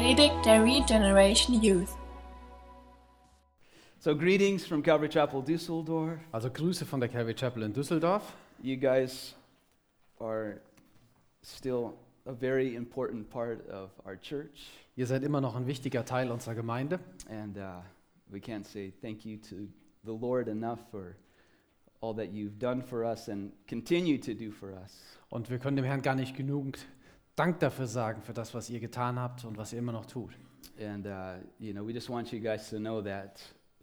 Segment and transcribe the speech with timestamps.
[0.00, 1.90] Predigt der Regeneration Youth.
[3.98, 6.18] So, greetings from Calvary Chapel, Dusseldorf.
[6.32, 8.22] Also Grüße von der Calvary Chapel in Düsseldorf.
[8.62, 9.34] You guys
[10.18, 10.62] are
[11.42, 11.92] still
[12.24, 16.54] a very important part of our church, Ihr seid immer noch ein wichtiger Teil unserer
[16.54, 16.98] Gemeinde.
[17.28, 17.82] and uh,
[18.32, 19.68] we can't say thank you to
[20.06, 21.14] the Lord enough for
[22.00, 24.98] all that you've done for us and continue to do for us.
[25.28, 26.78] Und wir können dem Herrn gar nicht genug
[27.40, 30.30] Dank dafür sagen, für das, was ihr getan habt und was ihr immer noch tut.
[30.78, 33.40] And uh, you know, we just want you guys to know that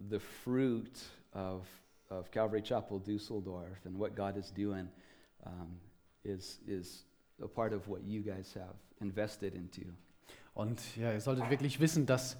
[0.08, 0.92] the fruit
[1.32, 1.66] of
[2.08, 4.88] of Calvary Chapel, Dusseldorf, and what God is doing
[5.44, 5.80] um,
[6.22, 7.04] is is
[7.42, 9.92] a part of what you guys have invested into.
[10.54, 12.36] Und ja, ihr solltet wirklich wissen, dass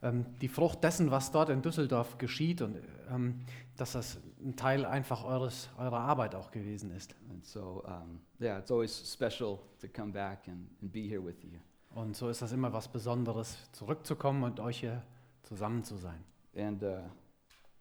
[0.00, 2.76] die Frucht dessen, was dort in Düsseldorf geschieht, und
[3.10, 3.40] ähm,
[3.76, 7.16] dass das ein Teil einfach eures, eurer Arbeit auch gewesen ist.
[7.30, 11.42] And so, um, yeah, it's always special to come back and, and be here with
[11.42, 11.58] you.
[11.94, 15.02] Und so ist das immer was Besonderes, zurückzukommen und euch hier
[15.42, 16.22] zusammen zu sein.
[16.56, 16.98] And uh,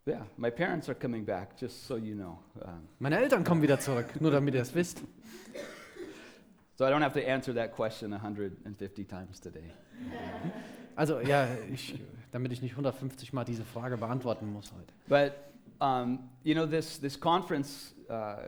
[0.08, 2.40] yeah, my parents are coming back, just so you know.
[2.56, 5.04] Um, Meine Eltern kommen wieder zurück, nur damit ihr es wisst.
[6.76, 9.72] so I don't have to answer that question 150 times today.
[10.98, 12.00] Also ja, ich,
[12.31, 14.92] damit ich nicht 150 Mal diese Frage beantworten muss heute.
[15.08, 15.34] But
[15.80, 18.48] um, you know, this this conference, uh,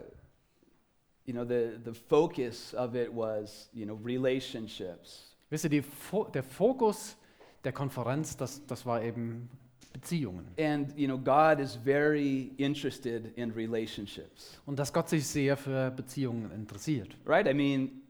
[1.24, 5.36] you know, the the focus of it was you know relationships.
[5.48, 7.16] Wisst ihr, Fo der Fokus
[7.64, 9.48] der Konferenz, das, das war eben
[9.92, 10.46] Beziehungen.
[10.58, 15.90] And you know, God is very interested in relationships, Und dass Gott sich sehr für
[15.92, 17.16] Beziehungen interessiert.
[17.26, 17.46] right?
[17.46, 18.02] I mean,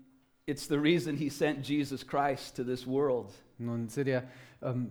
[0.47, 3.33] it's the reason He sent Jesus Christ to this world.
[3.61, 4.25] Nun seht ihr,
[4.63, 4.91] ähm,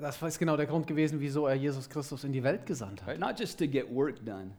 [0.00, 3.08] das ist genau der Grund gewesen, wieso er Jesus Christus in die Welt gesandt hat.
[3.08, 3.20] Right?
[3.20, 4.52] Not just to get work done,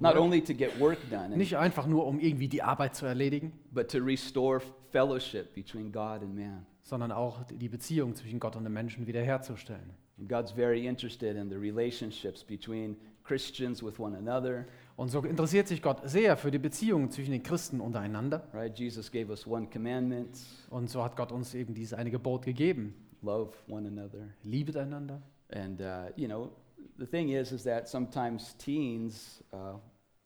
[0.00, 3.52] not only to get work done, Nicht einfach nur, um irgendwie die Arbeit zu erledigen,
[3.70, 6.66] but to restore fellowship between God and man.
[6.82, 9.92] sondern auch die Beziehung zwischen Gott und den Menschen wiederherzustellen.
[10.18, 12.96] And God's very interested in the relationships between
[13.30, 14.64] Christians with one another.
[14.96, 18.42] Und so interessiert sich Gott sehr für die Beziehungen zwischen den Christen untereinander.
[18.52, 18.76] Right?
[18.76, 20.36] Jesus gave us one commandment:
[20.68, 22.94] Und so hat Gott uns eben dieses eine Gebot gegeben.
[23.22, 24.30] love one another.
[24.42, 25.22] Liebet einander.
[25.52, 26.50] And uh, you know,
[26.98, 29.78] the thing is, is that sometimes teens uh,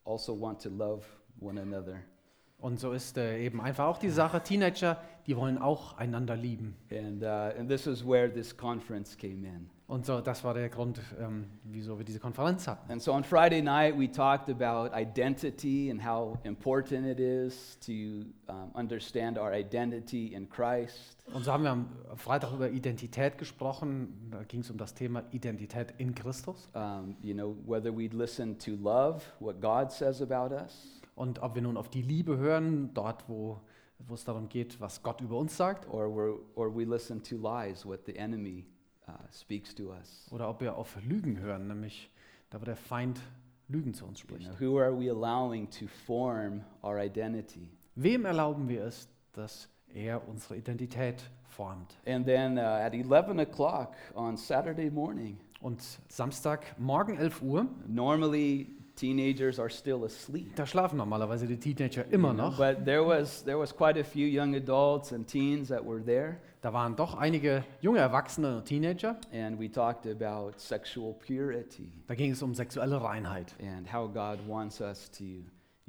[0.03, 1.05] also want to love
[1.39, 1.99] one another.
[2.57, 6.75] Und so ist äh, eben einfach auch die Sache, Teenager, die wollen auch einander lieben.
[6.89, 9.69] And uh, and this is where this conference came in.
[9.87, 12.91] Und so, das war der Grund, ähm, wieso wir diese Konferenz hatten.
[12.91, 18.25] And so on Friday night, we talked about identity and how important it is to
[18.51, 21.23] um, understand our identity in Christ.
[21.31, 24.31] Und so haben wir am Freitag über Identität gesprochen.
[24.31, 26.67] Da ging es um das Thema Identität in Christus.
[26.73, 31.53] Um, you know, whether we'd listen to love, what God says about us, Und ob
[31.53, 33.61] wir nun auf die Liebe hören, dort, wo,
[33.99, 37.85] wo es darum geht, was Gott über uns sagt, or, or we listen to lies,
[37.85, 38.65] what the enemy
[39.07, 40.27] uh, speaks to us.
[40.31, 42.09] oder ob wir auf Lügen hören, nämlich
[42.49, 43.19] da, wo der Feind
[43.67, 44.57] Lügen zu uns You spricht.
[44.59, 47.69] know, who are we allowing to form our identity?
[47.95, 51.95] Wem erlauben wir es, dass er unsere Identität formt?
[52.05, 59.59] And then uh, at 11 o'clock on Saturday morning, Und Samstagmorgen 11 Uhr, normally teenagers
[59.59, 60.55] are still asleep.
[60.55, 62.57] da schlafen normalerweise die Teenager immer you noch.
[62.57, 66.37] But there was, there was quite a few young adults and teens that were there,
[66.65, 69.17] Da waren doch einige junge Erwachsene und Teenager.
[69.31, 74.39] and we talked about sexual purity Da ging es um sexuelle Reinheit and how God
[74.47, 75.23] wants us to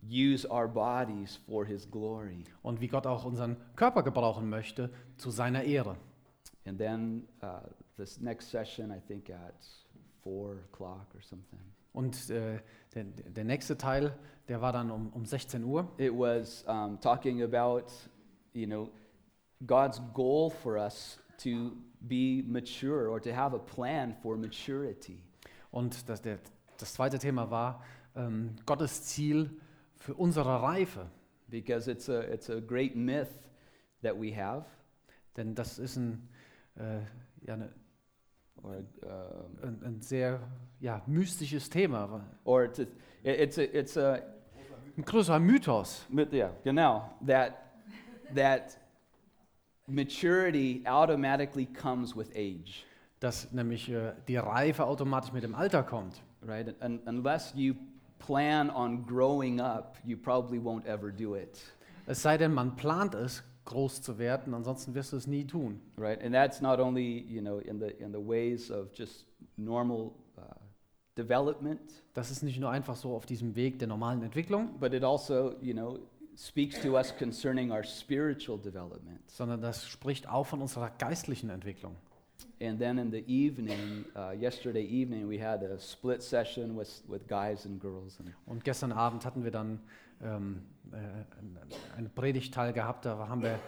[0.07, 2.45] use our bodies for His glory.
[2.63, 5.97] und wie Gott auch unseren Körper gebrauchen möchte zu seiner Ehre.
[6.67, 7.61] And then uh,
[7.97, 9.55] this next session, I think at
[10.23, 11.59] four o'clock or something,
[11.95, 12.59] Und äh,
[12.95, 14.13] der, der nächste Teil,
[14.49, 15.89] der war dann um, um 16 Uhr.
[15.97, 17.85] it was um, talking about,
[18.53, 18.91] you know,
[19.65, 25.23] God's goal for us to be mature or to have a plan for maturity.
[25.71, 26.39] Und das, der,
[26.79, 27.83] das zweite Thema war
[28.15, 29.51] ähm, Gottes Ziel
[29.97, 31.07] für unsere Reife.
[31.49, 33.29] Because it's a, it's a great myth
[34.03, 34.65] that we have,
[35.37, 36.29] Denn das ist ein,
[36.77, 37.01] äh,
[37.47, 37.73] ja, eine,
[38.63, 40.41] or, um, ein, ein sehr
[40.81, 42.25] ja, mystisches Thema.
[42.45, 42.89] or to, it-
[43.25, 44.21] it's a, it's a,
[44.97, 46.05] Ein größerer Mythos.
[46.09, 47.11] Mit- Yeah, genau.
[47.27, 47.55] That
[48.35, 48.79] that
[49.87, 52.85] maturity automatically comes with age,
[53.21, 56.21] Dass nämlich äh, die Reife automatisch mit dem Alter kommt.
[56.43, 56.75] right?
[56.83, 57.75] Un- unless you
[58.19, 61.59] plan on growing up, you probably won't ever do it,
[62.07, 65.81] Es sei denn, man plant es, groß zu werden, ansonsten wirst du es nie tun.
[65.97, 66.23] right?
[66.23, 70.43] And that's not only you know in the in the ways of just normal uh,
[71.17, 71.81] development,
[72.15, 75.55] Das ist nicht nur einfach so auf diesem Weg der normalen Entwicklung, but it also
[75.61, 75.99] you know
[76.37, 79.21] speaks to us concerning our spiritual development.
[79.31, 81.97] sondern das spricht auch von unserer geistlichen Entwicklung.
[82.61, 87.27] And then in the evening, uh, yesterday evening, we had a split session with, with
[87.29, 88.19] guys and girls.
[88.21, 89.79] And Und gestern Abend hatten wir dann
[90.23, 90.63] ähm,
[90.93, 91.59] äh, ein-
[91.99, 93.59] einen Predigtteil gehabt, da haben wir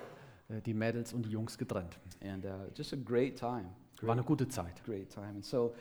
[0.48, 1.98] äh, die Mädels und die Jungs getrennt.
[2.22, 3.66] and uh, just a great time.
[4.02, 4.82] War eine gute Zeit.
[4.84, 5.26] Great time.
[5.28, 5.74] And so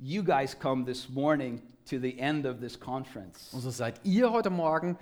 [0.00, 1.60] you guys come this morning
[1.90, 3.52] to the end of this conference.
[3.52, 4.96] Und so seid ihr heute Morgen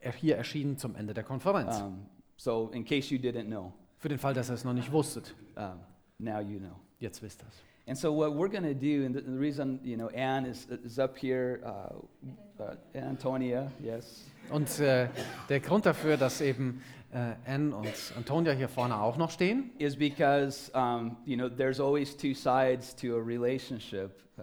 [0.00, 1.80] hier erschienen zum Ende der Konferenz.
[1.80, 2.06] Um,
[2.36, 5.34] so in case you didn't know, Für den Fall, dass ihr es noch nicht wusstet.
[5.56, 5.80] um,
[6.18, 6.76] now you know.
[6.98, 7.62] Jetzt wisst ihr es.
[7.88, 10.66] And so what we're going to do, and the, the reason you know Anne is,
[10.84, 11.94] is up here, uh,
[12.60, 15.08] uh, Antonia, yes, Und äh,
[15.48, 16.82] der Grund dafür, dass eben
[17.12, 21.78] äh, Anne und Antonia hier vorne auch noch stehen, is because um, you know there's
[21.80, 24.20] always two sides to a relationship.
[24.36, 24.42] Uh,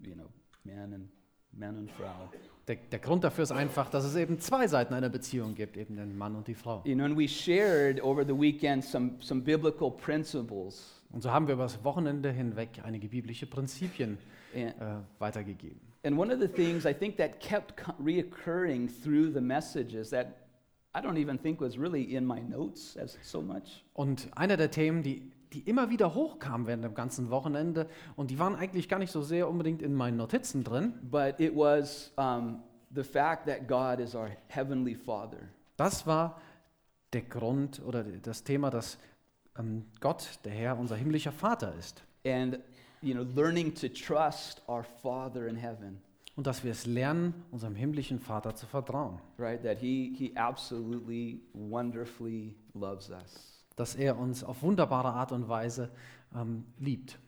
[0.00, 0.28] you know,
[0.64, 1.08] man and
[1.52, 2.30] man and Frau.
[2.74, 5.96] Der, der Grund dafür ist einfach, dass es eben zwei Seiten einer Beziehung gibt, eben
[5.96, 6.82] den Mann und die Frau.
[6.84, 11.02] You know, and we shared over the weekend some some biblical principles.
[11.10, 14.16] Und so haben wir über das Wochenende hinweg einige biblische Prinzipien
[14.54, 15.80] And, äh, weitergegeben.
[16.04, 20.28] and one of the things I think that kept reoccurring through the messages that
[20.94, 23.84] I don't even think was really in my notes as so much.
[23.94, 25.22] Und einer der Themen, die,
[25.52, 29.22] die immer wieder hochkamen während dem ganzen Wochenende, und die waren eigentlich gar nicht so
[29.22, 32.62] sehr unbedingt in meinen Notizen drin, But it was um,
[32.94, 35.38] the fact that God is our heavenly Father.
[35.76, 36.40] das war
[37.12, 38.98] der Grund oder das Thema, dass
[39.58, 42.02] ähm, Gott, der Herr, unser himmlischer Vater ist.
[42.24, 42.58] And,
[43.02, 46.00] you know, learning to trust our Father in heaven,
[46.36, 49.18] Und dass wir es lernen, unserem himmlischen Vater zu vertrauen.
[49.38, 49.62] right?
[49.62, 53.61] That He, he absolutely, wonderfully loves us.
[53.76, 55.90] Dass er uns auf wunderbare Art und Weise
[56.34, 57.18] ähm, liebt.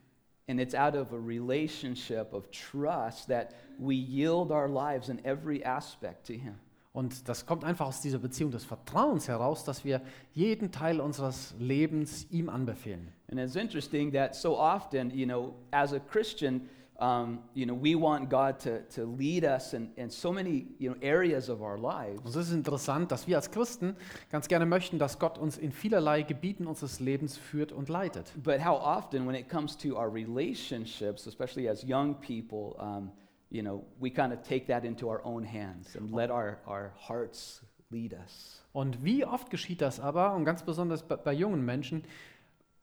[0.46, 5.64] And it's out of a relationship of trust that we yield our lives in every
[5.64, 6.56] aspect to Him.
[6.92, 10.00] Und das kommt einfach aus dieser Beziehung des Vertrauens heraus, dass wir
[10.32, 13.12] jeden Teil unseres Lebens ihm anbefehlen.
[13.28, 16.68] And it's interesting that so often, you know, as a Christian,
[17.00, 20.90] um, you know, we want God to, to lead us in, in so many, you
[20.90, 22.20] know, areas of our lives.
[22.24, 23.96] Und es ist interessant, dass wir als Christen
[24.30, 28.32] ganz gerne möchten, dass Gott uns in vielerlei Gebieten unseres Lebens führt und leitet.
[28.42, 33.10] But how often, when it comes to our relationships, especially as young people, um,
[33.50, 36.92] you know, we kind of take that into our own hands and let our, our
[37.08, 38.60] hearts lead us.
[38.72, 42.02] Und wie oft geschieht das aber, und ganz besonders bei, bei jungen Menschen,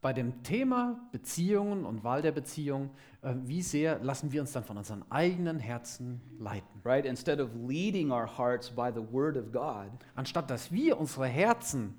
[0.02, 2.90] bei dem Thema Beziehungen und Wahl der Beziehung,
[3.22, 6.82] äh, wie sehr lassen wir uns dann von unseren eigenen Herzen leiten?
[6.84, 7.06] Right?
[7.06, 11.96] Instead of leading our hearts by the Word of God, Anstatt dass wir unsere Herzen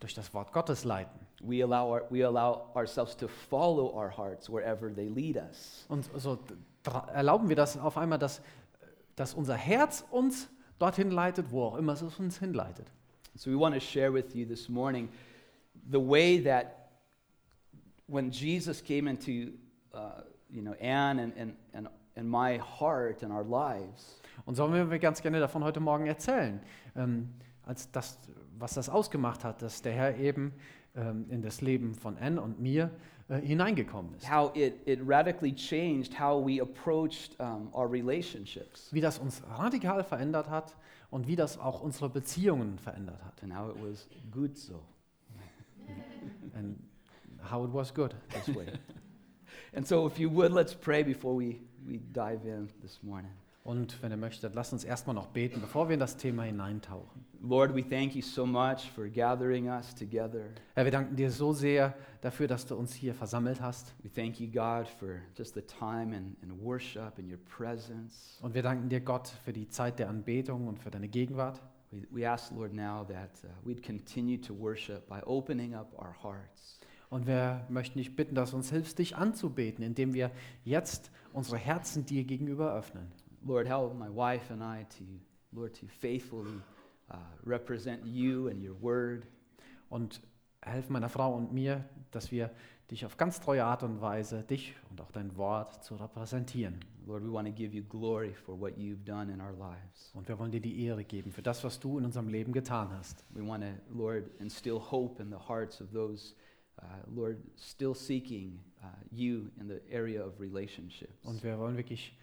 [0.00, 1.20] durch das Wort Gottes leiten.
[1.42, 5.84] we allow, our, we allow ourselves to follow our hearts wherever they lead us.
[5.88, 6.38] Und so
[7.12, 8.40] erlauben wir das auf einmal, dass,
[9.16, 10.48] dass unser Herz uns
[10.78, 12.86] dorthin leitet, wo auch immer es uns hinleitet.
[13.34, 15.08] So we want to share with you this morning
[15.90, 16.81] the way that
[18.12, 19.52] when Jesus came into,
[19.94, 24.64] uh, you know, Anne and, and, and, and my heart and our lives, Und so
[24.70, 26.60] wollen wir ganz gerne davon heute Morgen erzählen,
[26.96, 27.28] ähm,
[27.64, 28.18] als das,
[28.58, 30.52] was das ausgemacht hat, dass der Herr eben
[30.96, 32.90] ähm, in das Leben von Anne und mir
[33.28, 34.28] äh, hineingekommen ist.
[34.30, 40.02] how it, it radically changed how we approached um, our relationships Wie das uns radikal
[40.02, 40.76] verändert hat
[41.10, 43.42] und wie das auch unsere Beziehungen verändert hat.
[43.42, 44.82] and how it was good so
[46.54, 46.78] And
[47.52, 48.66] how it was good this way.
[49.74, 53.30] and so if you would let's pray before we, we dive in this morning
[53.64, 57.24] Und wenn ihr möchtet, lasst uns erstmal noch beten, bevor wir in das Thema hineintauchen.
[57.40, 61.52] lord we thank you so much for gathering us together Herr, wir danken dir so
[61.52, 63.94] sehr dafür, dass du uns hier versammelt hast.
[64.02, 68.54] we thank you god for just the time and, and worship and your presence Und
[68.54, 71.60] wir danken dir, Gott, für die Zeit der Anbetung und für deine Gegenwart.
[71.92, 76.16] We, we ask, Lord, now that uh, we'd continue to worship by opening up our
[76.22, 76.80] hearts.
[77.12, 80.30] Und wir möchten dich bitten, dass du uns hilfst, dich anzubeten, indem wir
[80.64, 83.12] jetzt unsere Herzen dir gegenüber öffnen.
[83.44, 85.04] Lord, help my wife and I to,
[85.52, 86.62] Lord, to faithfully
[87.10, 89.26] uh, represent you and your word.
[89.90, 90.22] Und
[90.62, 92.50] helf meiner Frau und mir, dass wir
[92.90, 96.80] dich auf ganz treue Art und Weise, dich und auch dein Wort zu repräsentieren.
[97.06, 100.12] Lord, we want to give you glory for what you've done in our lives.
[100.14, 102.90] Und wir wollen dir die Ehre geben für das, was du in unserem Leben getan
[102.90, 103.26] hast.
[103.34, 106.34] We want to, Lord, instill hope in the hearts of those,
[107.14, 111.24] Lord, still seeking uh, you in the area of relationships.
[111.24, 112.16] Und wir wollen wirklich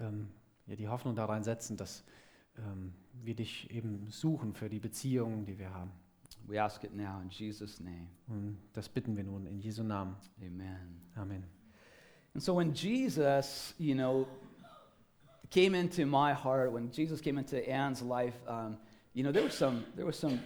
[0.00, 0.28] ähm,
[0.66, 2.04] ja, die Hoffnung da reinsetzen, dass
[2.58, 2.92] ähm,
[3.22, 5.90] wir dich eben suchen für die Beziehungen, die wir haben.
[6.46, 8.08] We ask it now in Jesus' name.
[8.28, 10.16] Und das bitten wir nun in Jesu Namen.
[10.40, 11.00] Amen.
[11.16, 11.44] Amen.
[12.34, 14.26] And so when Jesus, you know,
[15.50, 18.76] came into my heart, when Jesus came into Anne's life, um,
[19.14, 20.40] you know, there was some, there was some,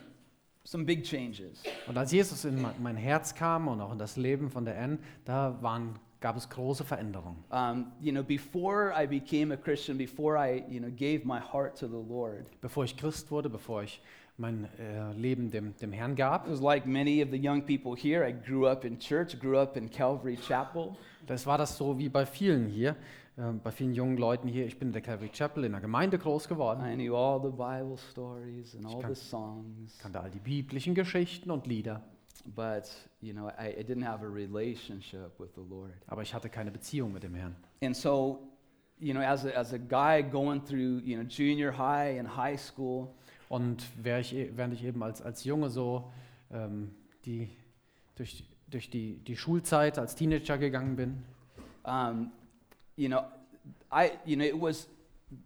[0.68, 1.62] some big changes.
[1.86, 4.98] Und als Jesus in mein- Herz kam und auch in das Leben von der Anne,
[5.24, 7.42] da waren, gab es große Veränderungen.
[7.50, 11.78] Um, you know, before I became a Christian, before I, you know, gave my heart
[11.78, 14.02] to the Lord, Bevor ich Christ wurde, bevor ich
[14.36, 17.96] mein äh, Leben dem, dem Herrn gab, it was like many of the young people
[17.96, 18.24] here.
[18.28, 20.94] I grew up in church, grew up in Calvary Chapel.
[21.26, 22.94] das war das so wie bei vielen hier,
[23.38, 24.66] äh, bei vielen jungen Leuten hier.
[24.66, 27.50] Ich bin in der Calvary Chapel in der Gemeinde groß geworden, I knew all the
[27.50, 32.02] Bible stories and all kann- the songs, kannte all die biblischen Geschichten und Lieder,
[32.44, 32.84] but
[33.20, 35.92] you know, I, I didn't have a relationship with the Lord.
[36.06, 37.56] aber ich hatte keine Beziehung mit dem Herrn.
[37.82, 38.48] And so,
[38.98, 42.58] you know, as a, as a guy going through, you know, junior high and high
[42.58, 43.08] school,
[43.50, 46.10] Und während ich, e- während ich eben als, als Junge so
[46.52, 46.90] ähm,
[47.24, 47.48] die,
[48.16, 51.22] durch, durch die, die Schulzeit als Teenager gegangen bin,
[51.84, 52.30] um,
[52.98, 53.24] you know,
[53.90, 54.88] I, you know, it was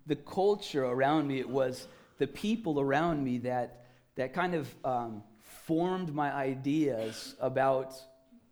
[0.07, 1.39] the culture around me.
[1.39, 1.87] It was
[2.19, 3.85] the people around me that
[4.17, 5.23] that kind of um,
[5.67, 7.95] formed my ideas about,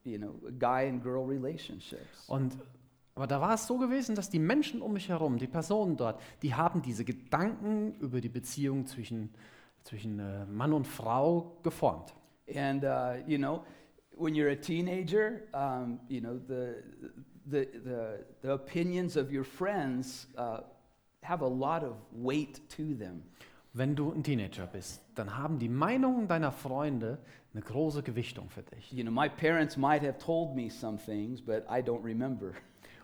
[0.04, 2.28] you know, guy and girl relationships.
[2.28, 2.56] Und
[3.14, 6.20] aber da war es so gewesen, dass die Menschen um mich herum, die Personen dort,
[6.42, 9.30] die haben diese Gedanken über die Beziehung zwischen,
[9.82, 12.14] zwischen äh, Mann und Frau geformt.
[12.54, 13.64] And uh, you know,
[14.16, 16.76] when you're a teenager, um, you know the,
[17.50, 20.60] the the the opinions of your friends uh,
[21.22, 23.22] have a lot of weight to them.
[23.72, 27.18] Wenn du ein Teenager bist, dann haben die Meinungen deiner Freunde
[27.54, 28.90] eine große Gewichtung für dich.
[28.92, 32.52] You know, my parents might have told me some things, but I don't remember.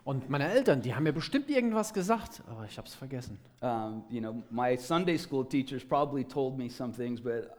[0.04, 3.38] Und meine Eltern, die haben mir bestimmt irgendwas gesagt, aber ich habe es vergessen.
[3.60, 7.50] Um, you know, my Sunday school teachers probably told me some things, but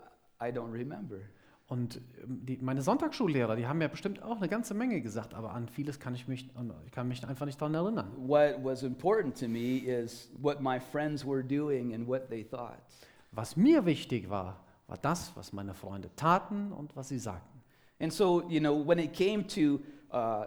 [0.41, 1.17] I don't remember.
[1.67, 5.53] Und ähm, die, meine Sonntagsschullehrer, die haben mir bestimmt auch eine ganze Menge gesagt, aber
[5.53, 6.49] an vieles kann ich mich,
[6.85, 8.11] ich kann mich einfach nicht daran erinnern.
[8.17, 12.77] What was important to me is what my friends were doing and what they thought.
[13.31, 17.61] Was mir wichtig war, war das, was meine Freunde taten und was sie sagten.
[17.99, 19.81] And so, you know, when it came to
[20.13, 20.45] uh,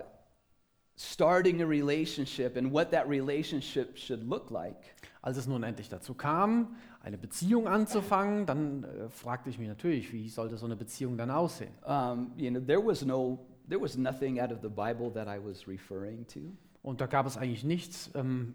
[0.96, 6.14] starting a relationship and what that relationship should look like, Als es nun endlich dazu
[6.14, 11.16] kam, eine Beziehung anzufangen, dann äh, fragte ich mich natürlich, wie sollte so eine Beziehung
[11.16, 11.72] dann aussehen?
[11.86, 13.38] um, you know, there was no,
[13.68, 16.40] there was nothing out of the Bible that I was referring to.
[16.82, 18.54] Und da gab es eigentlich nichts ähm,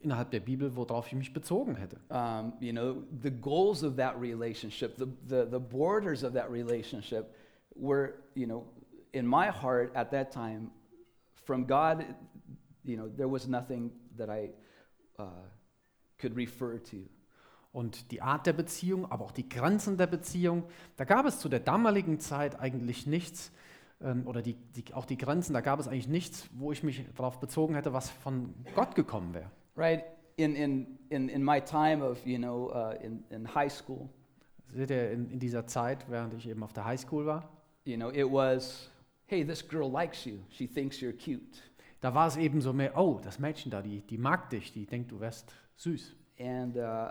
[0.00, 1.98] innerhalb der Bibel, worauf ich mich bezogen hätte.
[2.08, 7.34] Um, you know, the goals of that relationship, the, the, the borders of that relationship
[7.74, 8.66] were, you know,
[9.12, 10.70] in my heart at that time,
[11.44, 12.04] from God,
[12.84, 14.50] you know, there was nothing that I
[15.18, 15.24] uh,
[16.18, 17.08] could refer to.
[17.76, 20.64] Und die Art der Beziehung, aber auch die Grenzen der Beziehung,
[20.96, 23.52] da gab es zu der damaligen Zeit eigentlich nichts,
[24.00, 27.04] ähm, oder die, die, auch die Grenzen, da gab es eigentlich nichts, wo ich mich
[27.14, 29.50] darauf bezogen hätte, was von Gott gekommen wäre.
[29.76, 30.04] Right?
[30.36, 34.08] In, in, in, in my time of, you know, uh, in, in high school,
[34.72, 37.46] Seht ihr, in, in dieser Zeit, während ich eben auf der Highschool war,
[37.84, 38.90] you know, it was,
[39.26, 40.38] hey, this girl likes you.
[40.48, 41.60] She thinks you're cute.
[42.00, 44.86] da war es eben so mehr, oh, das Mädchen da, die, die mag dich, die
[44.86, 46.16] denkt, du wärst süß.
[46.38, 47.10] And uh,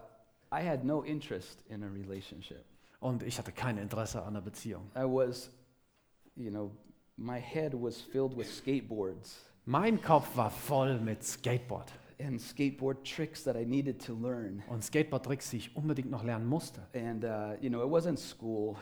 [0.55, 2.63] I had no interest in a relationship.
[2.99, 4.89] Und ich hatte kein Interesse an einer Beziehung.
[4.95, 5.51] I was,
[6.35, 6.71] you know,
[7.17, 13.43] my head was filled with skateboards Mein Kopf war voll mit Skateboard and skateboard tricks
[13.43, 14.63] that I needed to learn.
[14.69, 16.81] und Skateboard-Tricks, die ich unbedingt noch lernen musste.
[16.93, 18.75] And, uh, you know, it wasn't school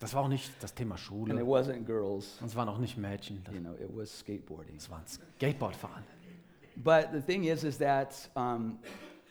[0.00, 2.38] Das war auch nicht das Thema and it Schule wasn't girls.
[2.40, 4.76] und es waren auch nicht Mädchen, das, You know, it was skateboarding.
[4.76, 6.04] es waren Skateboardfahren.
[6.76, 8.78] But the thing is, is that um,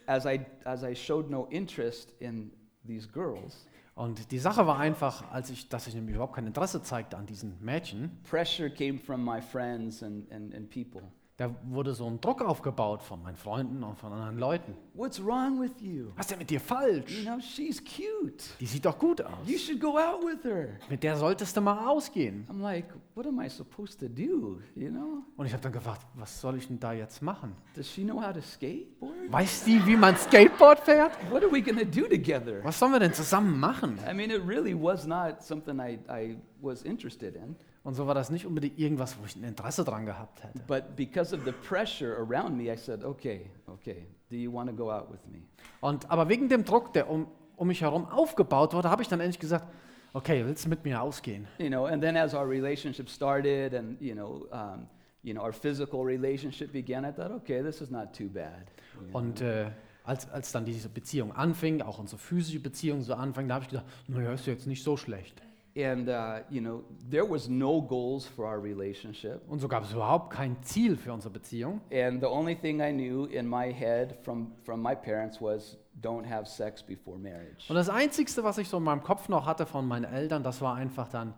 [0.09, 2.51] as, I, as I showed no interest in
[2.85, 6.81] these girls, Und die Sache war einfach, als ich, dass ich nämlich überhaupt kein Interesse
[6.81, 11.01] zeigte an diesen Mädchen, pressure came from my friends and, and, and people.
[11.39, 14.75] Da wurde so ein Druck aufgebaut von meinen Freunden und von anderen Leuten.
[14.93, 16.07] What's wrong with you?
[16.17, 17.23] Was ist denn mit dir You falsch?
[17.23, 18.43] know, she's cute.
[18.59, 19.47] Die sieht doch gut aus.
[19.47, 20.71] You should go out with her.
[20.89, 22.45] Mit der solltest du mal ausgehen.
[22.49, 24.59] I'm like, what am I supposed to do?
[24.75, 25.23] You know?
[25.37, 27.55] Und ich habe dann gefragt, was soll ich denn da jetzt machen?
[27.73, 29.31] Does she know how to skateboard?
[29.31, 31.13] Weiß die, wie man Skateboard fährt?
[31.31, 32.61] What are we to do together?
[32.63, 33.97] Was sollen wir denn zusammen machen?
[34.05, 37.55] I mean, it really was not something I, I was interested in.
[37.89, 40.59] Und so war das nicht unbedingt irgendwas, wo ich ein Interesse dran gehabt hätte.
[40.67, 44.75] But because of the pressure around me, I said, okay, okay, do you want to
[44.75, 45.39] go out with me?
[45.81, 49.19] Und, aber wegen dem Druck, der um, um mich herum aufgebaut wurde, habe ich dann
[49.19, 49.65] endlich gesagt,
[50.13, 51.47] okay, willst du mit mir ausgehen?
[51.57, 54.87] You know, and then as our relationship started and, you know, um,
[55.23, 58.67] you know, our physical relationship began, I thought, okay, this is not too bad.
[59.13, 59.71] Und äh,
[60.03, 63.71] als, als dann diese Beziehung anfing, auch unsere physische Beziehung so anfing, da habe ich
[63.71, 65.41] gedacht, naja, ist jetzt nicht so schlecht.
[65.83, 69.41] And, uh, you know, there was no goals for our relationship.
[69.47, 71.81] Und so gab es überhaupt kein Ziel für unsere Beziehung.
[71.91, 76.25] And the only thing I knew in my head from, from my parents was don't
[76.25, 77.69] have sex before marriage.
[77.69, 80.61] Und das Einzige, was ich so in meinem Kopf noch hatte von meinen Eltern, das
[80.61, 81.33] war einfach dann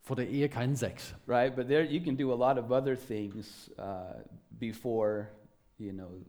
[0.00, 1.14] vor der Ehe keinen Sex.
[1.26, 1.54] Right?
[1.54, 4.20] But there you can do a lot of other things uh,
[4.58, 5.28] before,
[5.78, 6.24] you know,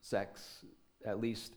[0.00, 0.64] sex,
[1.04, 1.54] at least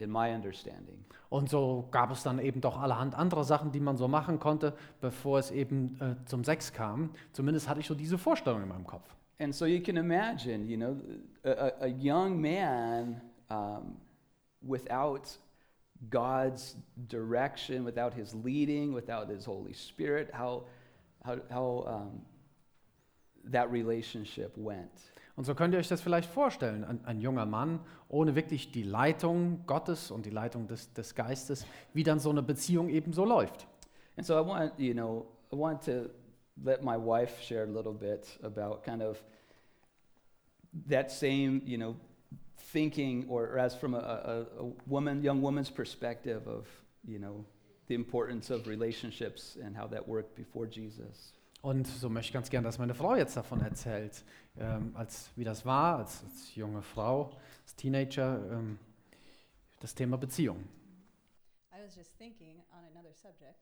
[0.00, 1.04] in my understanding.
[1.28, 4.74] Und so gab es dann eben doch allerhand anderer Sachen, die man so machen konnte,
[5.00, 7.10] bevor es eben äh, zum Sex kam.
[7.32, 9.08] Zumindest hatte ich so diese Vorstellung in meinem Kopf.
[9.38, 10.96] And so you can imagine, you know,
[11.44, 13.96] a- a young man um,
[14.60, 15.38] without
[16.10, 16.76] God's
[17.08, 20.64] direction, without his leading, without his Holy Spirit, how,
[21.24, 22.22] how, how um,
[23.50, 25.12] that relationship went.
[25.40, 27.80] Und so könnt ihr euch das vielleicht vorstellen, ein, ein junger Mann
[28.10, 32.42] ohne wirklich die Leitung Gottes und die Leitung des, des Geistes, wie dann so eine
[32.42, 33.66] Beziehung eben so läuft.
[34.18, 36.10] And so I want, you know, I want to
[36.62, 39.16] let my wife share a little bit about kind of
[40.90, 41.96] that same, you know,
[42.70, 46.66] thinking, or, as from a, a, a woman, young woman's perspective of,
[47.02, 47.46] you know,
[47.86, 51.32] the importance of relationships and how that worked before Jesus.
[51.62, 54.24] Und so möchte ich ganz gern, dass meine Frau jetzt davon erzählt,
[54.58, 58.78] ähm, als, wie das war, als, als junge Frau, als Teenager, ähm,
[59.80, 60.66] das Thema Beziehung.
[61.72, 63.58] I was just thinking on another subject.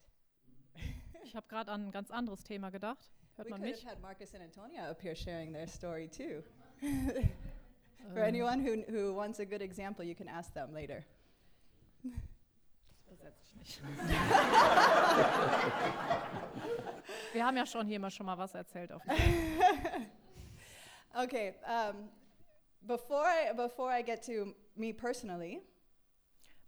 [1.24, 3.10] Ich habe gerade an ein ganz anderes Thema gedacht.
[3.36, 3.84] Hört we man mich?
[4.00, 6.42] Marcus and Antonia up here sharing their story too.
[8.12, 11.04] For Ähm, anyone who, who wants a good example, you can ask them later.
[13.28, 13.80] setze ich nicht.
[17.32, 18.92] Wir haben ja schon hier mal schon mal was erzählt.
[18.92, 19.02] Auf
[21.14, 22.10] Okay, um,
[22.82, 25.62] before, I, before I get to me personally,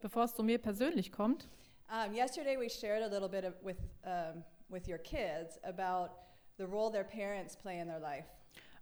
[0.01, 1.47] Bevor es zu mir persönlich kommt,
[1.91, 6.11] um, yesterday we shared a little bit of, with, um, with your kids about
[6.57, 8.25] the role their parents play in their life.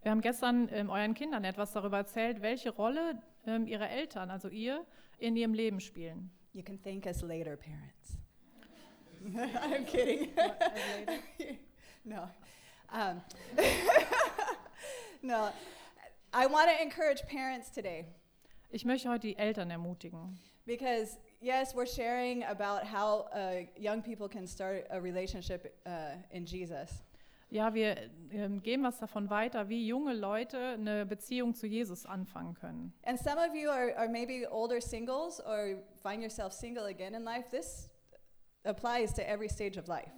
[0.03, 4.49] wir haben gestern ähm, euren Kindern etwas darüber erzählt, welche Rolle ähm, ihre Eltern, also
[4.49, 4.87] ihr,
[5.19, 6.31] in ihrem Leben spielen.
[6.59, 8.17] You can thank us later, parents.
[9.63, 10.31] I'm kidding.
[12.05, 12.29] no.
[12.93, 13.21] Um,
[15.23, 15.51] no.
[16.33, 18.07] I want to encourage parents today
[18.73, 20.37] Ich möchte heute die Eltern ermutigen.
[20.67, 26.45] because, yes, we're sharing about how uh, young people can start a relationship uh, in
[26.45, 26.91] Jesus.
[27.51, 27.97] Ja, wir
[28.31, 32.93] ähm, geben was davon weiter, wie junge Leute eine Beziehung zu Jesus anfangen können.
[33.05, 37.25] And some of you are, are maybe older singles or find yourself single again in
[37.25, 37.49] life.
[37.51, 37.89] This
[38.65, 40.13] applies to every stage of life.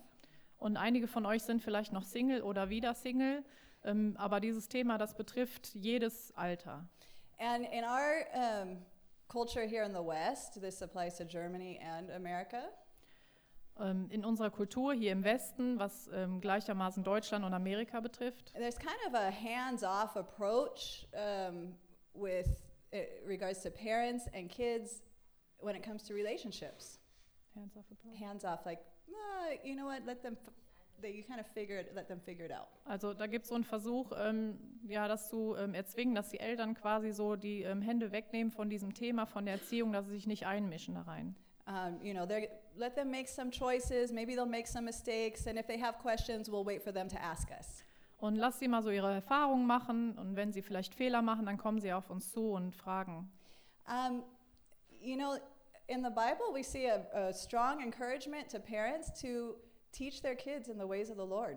[0.58, 3.44] Und einige von euch sind vielleicht noch Single oder wieder Single,
[3.82, 6.86] ähm, aber dieses Thema, das betrifft jedes Alter.
[7.38, 8.76] And in our um,
[9.28, 12.70] culture here in the West, this applies to Germany and America.
[13.78, 18.78] Ähm, in unserer Kultur hier im Westen, was ähm, gleichermaßen Deutschland und Amerika betrifft, There's
[18.78, 21.74] kind of a hands-off approach um,
[22.12, 22.46] with
[22.92, 25.02] uh, regards to parents and kids
[25.60, 27.00] when it comes to relationships.
[28.18, 30.04] Hands-off, like, "Ah, you know what?
[30.06, 30.36] Let them.
[31.00, 31.94] They, you kind of figure it.
[31.94, 32.68] Let them figure it out.
[32.84, 36.38] Also da gibt es so einen Versuch, ähm, ja, das zu ähm, erzwingen, dass die
[36.40, 40.12] Eltern quasi so die ähm, Hände wegnehmen von diesem Thema, von der Erziehung, dass sie
[40.12, 41.34] sich nicht einmischen da rein.
[41.70, 42.26] Um, you know,
[42.76, 44.10] let them make some choices.
[44.10, 47.22] Maybe they'll make some mistakes, and if they have questions, we'll wait for them to
[47.22, 47.84] ask us.
[48.18, 51.56] Und lass sie mal so ihre Erfahrungen machen und wenn sie vielleicht Fehler machen, dann
[51.56, 53.30] kommen sie auf uns zu und fragen.
[53.86, 54.24] Um,
[55.00, 55.36] you know,
[55.86, 59.56] in the Bible, we see a, a strong encouragement to parents to
[59.92, 61.56] teach their kids in the ways of the Lord.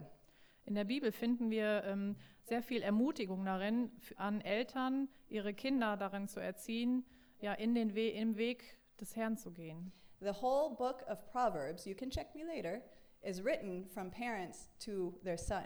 [0.65, 6.27] In der Bibel finden wir ähm, sehr viel Ermutigung darin, an Eltern, ihre Kinder darin
[6.27, 7.03] zu erziehen,
[7.41, 9.91] ja, in den We im Weg des Herrn zu gehen.
[10.23, 12.81] The whole book of Proverbs, you can check me later,
[13.23, 15.65] is written from parents to their son.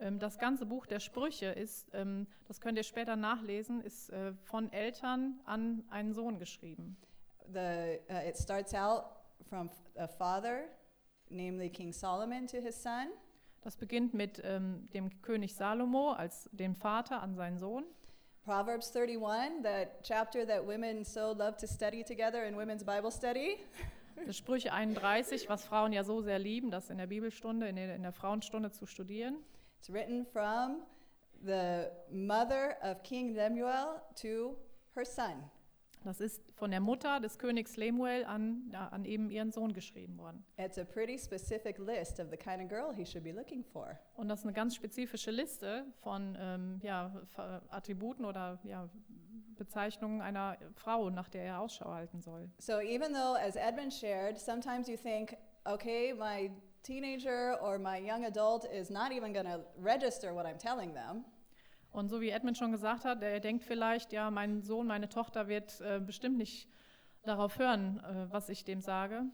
[0.00, 4.32] Ähm, das ganze Buch der Sprüche ist, ähm, das könnt ihr später nachlesen, ist äh,
[4.42, 6.96] von Eltern an einen Sohn geschrieben.
[7.52, 9.04] The, uh, it starts out
[9.48, 10.64] from a father,
[11.28, 13.08] namely King Solomon, to his son.
[13.60, 17.84] Das beginnt mit ähm, dem König Salomo als dem Vater an seinen Sohn.
[18.44, 23.58] Proverbs 31, that chapter that women so love to study together in women's Bible study.
[24.26, 27.94] Das Sprüche 31, was Frauen ja so sehr lieben, das in der Bibelstunde, in der,
[27.94, 29.38] in der Frauenstunde zu studieren.
[29.78, 30.82] It's written from
[31.42, 34.58] the mother of King Lemuel to
[34.94, 35.50] her son.
[36.02, 40.16] Das ist von der Mutter des Königs Lemuel an, ja, an eben ihren Sohn geschrieben
[40.18, 40.44] worden.
[40.56, 43.98] It's a pretty specific list of the kind of girl he should be looking for.
[44.14, 48.88] Und das ist eine ganz spezifische Liste von ähm, ja, Ver- Attributen oder ja,
[49.56, 52.48] Bezeichnungen einer Frau, nach der er Ausschau halten soll.
[52.58, 55.36] So even though, as Edmund shared, sometimes you think,
[55.66, 56.50] okay, my
[56.82, 61.24] teenager or my young adult is not even going to register what I'm telling them.
[61.92, 65.48] Und so wie Edmund schon gesagt hat, er denkt vielleicht, ja, mein Sohn, meine Tochter
[65.48, 66.68] wird äh, bestimmt nicht
[67.22, 69.24] darauf hören, äh, was ich dem sage.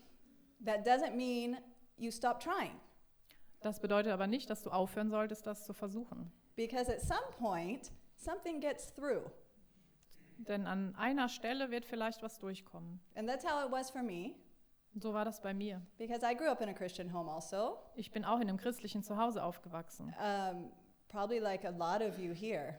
[0.64, 1.58] That doesn't mean
[1.96, 2.80] you stop trying.
[3.60, 6.32] Das bedeutet aber nicht, dass du aufhören solltest, das zu versuchen.
[6.54, 9.30] Because at some point, something gets through.
[10.38, 13.00] Denn an einer Stelle wird vielleicht was durchkommen.
[13.14, 14.34] And that's how it was for me.
[14.94, 15.82] So war das bei mir.
[15.98, 17.78] Because I grew up in a Christian home also.
[17.96, 20.14] Ich bin auch in einem christlichen Zuhause aufgewachsen.
[20.18, 20.72] Um,
[21.08, 22.76] probably like a lot of you here.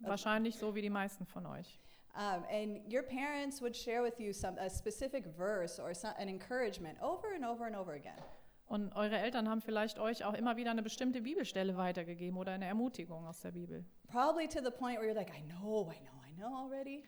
[0.00, 1.78] Wahrscheinlich so wie die meisten von euch.
[2.16, 6.28] Um, and your parents would share with you some, a specific verse or some, an
[6.28, 8.22] encouragement over and over and over again.
[8.66, 12.66] Und eure Eltern haben vielleicht euch auch immer wieder eine bestimmte Bibelstelle weitergegeben oder eine
[12.66, 13.84] Ermutigung aus der Bibel.
[14.06, 17.04] Probably to the point where you're like, I know, I know, I know already.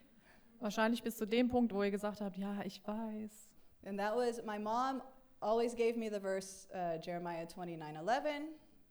[0.58, 3.50] Wahrscheinlich bis zu dem Punkt, wo ihr gesagt habt, ja, ich weiß.
[3.86, 5.02] And that was, my mom
[5.40, 8.48] always gave me the verse uh, Jeremiah 29 11,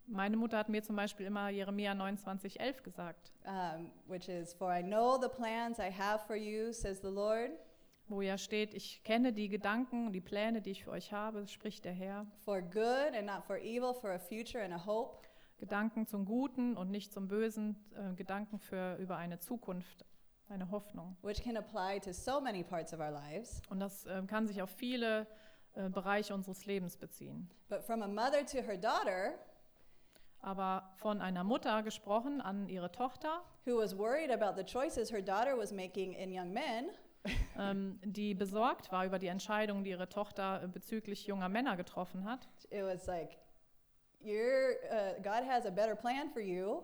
[0.07, 4.83] Meine Mutter hat mir zum Beispiel immer Jeremia 29,11 gesagt, um, which is, For I
[4.83, 7.49] know the plans I have for you, says the Lord,
[8.07, 11.47] wo ja steht, ich kenne die Gedanken und die Pläne, die ich für euch habe,
[11.47, 12.27] spricht der Herr.
[12.43, 15.27] for good and not for evil, for a future and a hope.
[15.57, 20.05] Gedanken zum Guten und nicht zum Bösen, äh, Gedanken für über eine Zukunft,
[20.49, 21.17] eine Hoffnung.
[21.23, 23.59] which can apply to so many parts of our lives.
[23.69, 25.25] Und das äh, kann sich auf viele
[25.73, 27.49] äh, Bereiche unseres Lebens beziehen.
[27.69, 29.33] But from a mother to her daughter,
[30.45, 35.21] Aber von einer Mutter gesprochen an ihre Tochter, who was worried about the choices her
[35.21, 36.86] daughter was making in young men,
[37.58, 42.47] ähm, die besorgt war über die Entscheidung, die ihre Tochter bezüglich junger Männer getroffen hat.
[42.69, 43.39] it was like,
[44.23, 46.84] You're, uh, God has a better plan for you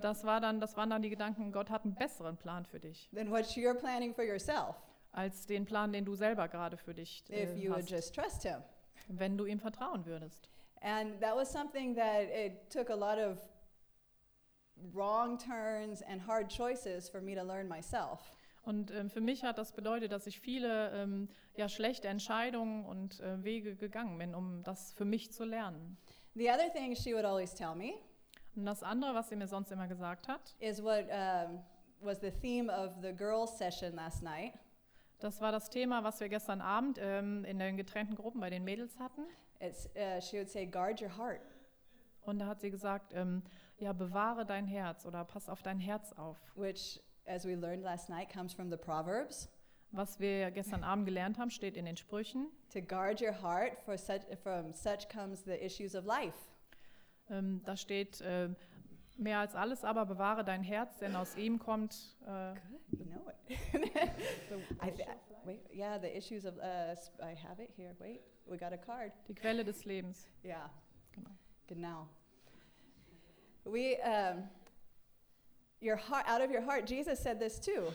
[0.00, 3.10] Das, war dann, das waren dann die Gedanken, Gott hat einen besseren Plan für dich,
[3.12, 4.76] than what you're planning for yourself
[5.10, 8.14] als den Plan, den du selber gerade für dich if äh, you would hast, just
[8.14, 8.62] trust Him.
[9.08, 10.48] wenn du ihm vertrauen würdest.
[10.82, 13.38] And that was something that it took a lot of
[14.92, 18.20] wrong turns and hard choices for me to learn myself.
[18.64, 23.20] Und ähm, für mich hat das bedeutet, dass ich viele ähm, ja, schlechte Entscheidungen und
[23.20, 25.96] äh, Wege gegangen bin, um das für mich zu lernen.
[26.34, 27.94] The other thing she would always tell me
[28.54, 31.60] Und das andere, was sie mir sonst immer gesagt hat, is what um,
[32.00, 34.52] was the theme of the girls' session last night.
[35.18, 38.64] das war das Thema, was wir gestern Abend ähm, in den getrennten Gruppen bei den
[38.64, 39.22] Mädels hatten.
[39.62, 41.40] Uh, she would say, guard your heart.
[42.22, 43.42] Und da hat sie gesagt, ähm,
[43.78, 46.36] ja, bewahre dein Herz oder pass auf dein Herz auf.
[46.56, 49.48] which, as we learned last night, comes from the Proverbs.
[49.92, 52.48] Was wir gestern Abend gelernt haben, steht in den Sprüchen.
[52.72, 56.36] To guard your heart, for such, from such comes the issues of life.
[57.30, 58.48] Ähm, da steht, äh,
[59.18, 63.58] mehr als alles aber bewahre dein Herz, denn aus ihm kommt You know it.
[64.82, 65.08] I th-
[65.44, 67.94] wait, yeah, the issues of, uh, s- I have it here.
[67.98, 69.12] Wait, we got a card.
[69.28, 70.28] die Quelle des Lebens.
[70.44, 70.68] Yeah.
[71.14, 71.30] Genau.
[71.66, 72.08] Genau.
[73.64, 74.48] We, um,
[75.80, 77.92] your heart, out of your heart, Jesus said this too.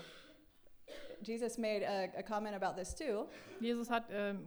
[1.22, 3.28] Jesus made a, a comment about this too.
[3.60, 4.46] Jesus hat ähm,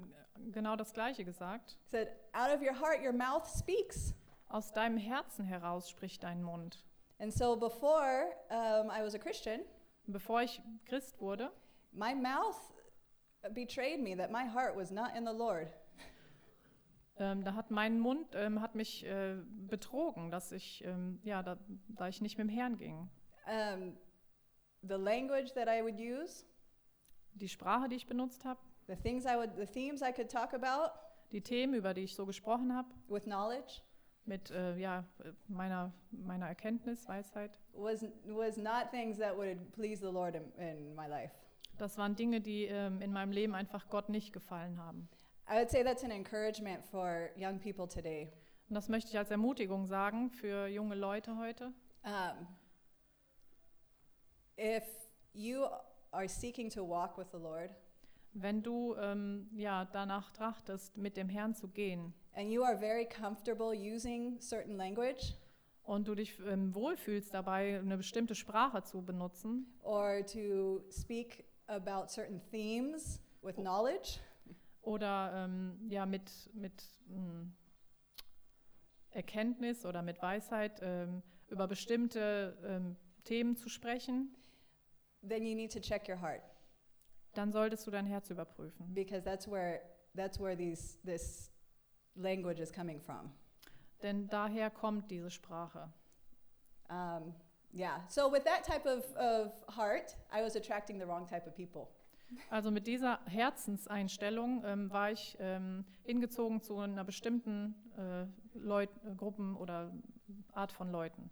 [0.53, 1.77] genau das Gleiche gesagt.
[1.85, 4.15] He said, out of your heart, your mouth speaks.
[4.51, 6.85] Aus deinem Herzen heraus spricht dein Mund.
[7.21, 9.61] And so before um, I was a Christian,
[10.09, 11.53] bevor ich Christ wurde,
[11.93, 12.57] my mouth
[13.55, 15.69] betrayed me that my heart was not in the Lord.
[17.19, 19.37] ähm, da hat mein Mund ähm, hat mich äh,
[19.69, 21.57] betrogen, dass ich ähm, ja, da,
[21.89, 23.09] da ich nicht mit dem Herrn ging.
[23.47, 23.97] Um,
[24.83, 26.45] the language that I would use,
[27.35, 28.59] Die Sprache, die ich benutzt habe,
[28.89, 30.91] the things I would, the themes I could talk about
[31.31, 33.83] die Themen, über die ich so gesprochen habe, with knowledge
[34.27, 35.05] mit äh, ja,
[35.49, 40.95] meiner, meiner Erkenntnis, Weisheit, was was not things that would please the Lord in, in
[40.95, 41.33] my life.
[41.79, 45.09] das waren Dinge, die ähm, in meinem Leben einfach Gott nicht gefallen haben.
[45.49, 48.31] I would say that's an encouragement for young people today.
[48.69, 51.73] Und das möchte ich als Ermutigung sagen für junge Leute heute.
[52.05, 52.47] Um,
[54.57, 54.85] if
[55.33, 55.67] you
[56.13, 57.71] are seeking to walk with the Lord
[58.33, 62.15] Wenn du ähm, ja, danach trachtest, mit dem Herrn zu gehen.
[62.35, 65.35] And you are very comfortable using certain language?
[65.83, 69.67] Und du dich ähm, wohlfühlst dabei, eine bestimmte Sprache zu benutzen?
[69.83, 74.21] Or to speak about certain themes with knowledge,
[74.83, 77.47] oder ähm, ja, mit, mit mh,
[79.11, 84.35] Erkenntnis oder mit Weisheit ähm, über bestimmte ähm, Themen zu sprechen,
[85.29, 86.43] then you need to check your heart
[87.35, 88.93] dann solltest du dein Herz überprüfen.
[88.95, 89.81] because that's where
[90.15, 91.53] that's where these this
[92.15, 93.33] language is coming from.
[94.03, 95.91] Denn daher kommt diese Sprache.
[96.89, 97.35] Um,
[97.73, 98.03] yeah.
[98.09, 101.89] So with that type of, of heart, I was attracting the wrong type of people.
[102.49, 108.27] Also mit dieser Herzenseinstellung ähm, war ich ähm, hingezogen zu einer bestimmten äh,
[108.59, 109.93] Leut äh, Gruppen oder
[110.53, 111.31] Art von Leuten.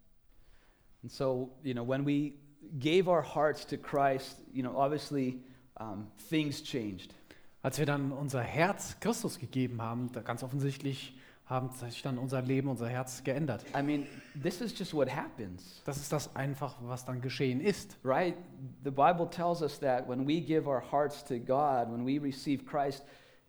[1.02, 2.34] And so, you know, when we
[2.80, 5.44] gave our hearts to Christ, you know, obviously
[5.80, 7.14] um, things changed.
[7.62, 11.14] Als wir dann unser Herz Christus gegeben haben, da ganz offensichtlich
[11.46, 13.64] haben sich dann unser Leben, unser Herz geändert.
[13.76, 14.06] I mean,
[14.40, 17.96] this is just what happens, Das ist das einfach, was dann geschehen ist.
[18.04, 18.34] right?
[18.84, 22.64] The Bible tells us that when we give our hearts to God, when we receive
[22.66, 23.02] Christ,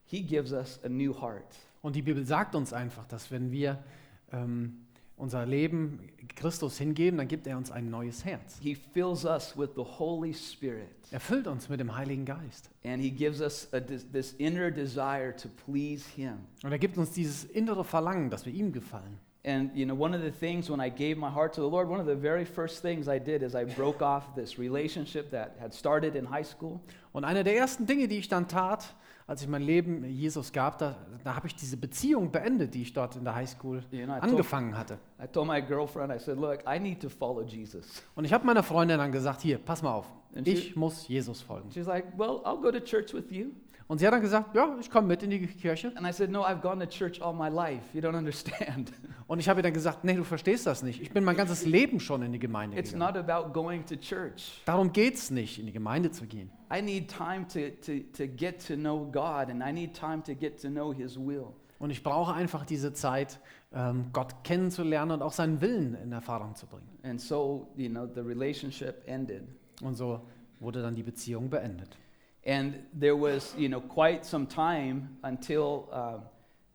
[0.06, 1.56] He gives us a new heart.
[1.82, 3.84] Und die Bibel sagt uns einfach, dass wenn wir
[4.32, 4.86] ähm,
[5.19, 5.99] unser Leben
[6.36, 8.58] Christus hingeben, dann gibt er uns ein neues Herz.
[8.62, 12.69] He fills us with the Holy Spirit, Er füllt uns mit dem Heiligen Geist.
[12.86, 16.36] and He gives us a, this inner desire to please Him.
[16.63, 19.19] Und er gibt uns dieses innere Verlangen, dass wir ihm gefallen.
[19.45, 21.88] And you know, one of the things when I gave my heart to the Lord,
[21.89, 25.55] one of the very first things I did is I broke off this relationship that
[25.60, 26.79] had started in high school.
[27.13, 28.93] Und eine der ersten Dinge, die ich dann tat,
[29.30, 32.94] als ich mein Leben Jesus gab, da, da habe ich diese Beziehung beendet, die ich
[32.94, 34.98] dort in der Highschool I told, angefangen hatte.
[35.24, 38.44] I told my girlfriend, I said, "Look, I need to follow Jesus." Und ich habe
[38.48, 40.08] meiner Freundin dann gesagt, hier, pass mal auf,
[40.44, 41.70] ich muss Jesus folgen.
[41.72, 43.52] She's like, "Well, I'll go to church with you."
[43.89, 45.91] Und sie hat dann gesagt, ja, ich komme mit in die Kirche.
[45.95, 47.82] And I said, "No, I've gone to church all my life.
[47.91, 48.91] You don't understand.
[49.28, 51.02] Und ich habe ihr dann gesagt, nee, du verstehst das nicht.
[51.02, 53.15] Ich bin mein ganzes Leben schon in die Gemeinde It's gegangen.
[53.15, 54.62] not about going to church.
[54.65, 56.52] Darum geht es nicht, in die Gemeinde zu gehen.
[56.71, 60.36] I need time to, to, to get to know God, and I need time to
[60.36, 61.47] get to know His will."
[61.80, 63.39] Und ich brauche einfach diese Zeit,
[63.73, 66.88] ähm, Gott kennenzulernen und auch seinen Willen in Erfahrung zu bringen.
[67.02, 69.43] And so, you know, the relationship ended.
[69.82, 70.21] Und so
[70.60, 71.97] wurde dann die Beziehung beendet.
[72.45, 76.21] And there was, you know, quite some time until, um,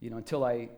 [0.01, 0.69] you know, until I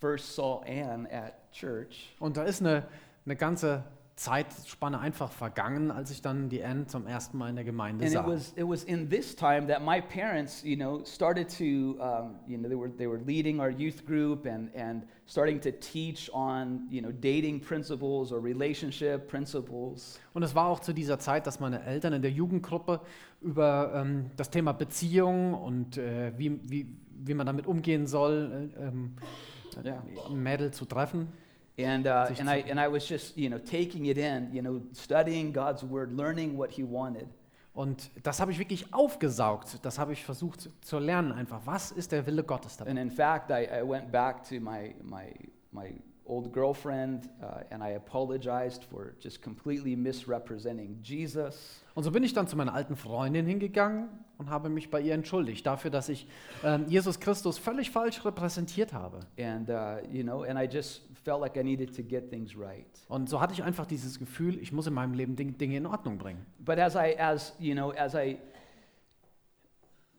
[0.00, 2.14] first saw Anne at church.
[2.20, 2.86] Und da ist eine,
[3.24, 3.82] eine ganze
[4.16, 8.14] Zeitspanne einfach vergangen, als ich dann die Anne zum ersten Mal in der Gemeinde And
[8.14, 8.26] it sah.
[8.26, 12.56] was, it was in this time that my parents, you know, started to, um, you
[12.56, 16.88] know, they were, they were leading our youth group and, and starting to teach on,
[16.88, 20.18] you know, dating principles or relationship principles.
[20.32, 23.02] Und es war auch zu dieser Zeit, dass meine Eltern in der Jugendgruppe
[23.42, 26.86] über ähm, das Thema Beziehung und äh, wie, wie,
[27.18, 29.16] wie man damit umgehen soll, äh, ähm,
[29.76, 31.28] ein Mädel zu treffen.
[31.78, 34.80] And, uh, and, I, and I was just, you know, taking it in, you know,
[34.92, 37.28] studying God's word, learning what he wanted.
[37.74, 39.84] Und das habe ich wirklich aufgesaugt.
[39.84, 41.60] Das habe ich versucht zu lernen einfach.
[41.66, 42.90] Was ist der Wille Gottes dabei?
[42.90, 45.34] And in fact, I, I went back to my, my,
[45.72, 45.92] my
[46.26, 51.82] old girlfriend uh, and I apologized for just completely misrepresenting Jesus.
[51.94, 54.08] Und so bin ich dann zu meiner alten Freundin hingegangen
[54.38, 56.28] und habe mich bei ihr entschuldigt dafür, dass ich
[56.62, 59.20] ähm, Jesus Christus völlig falsch repräsentiert habe.
[59.38, 62.86] And, uh, you know, and I just felt like I needed to get things right.
[63.08, 65.86] Und so hatte ich einfach dieses Gefühl, ich muss in meinem Leben Ding- Dinge in
[65.86, 66.44] Ordnung bringen.
[66.58, 68.38] But as I, as, you know, as I,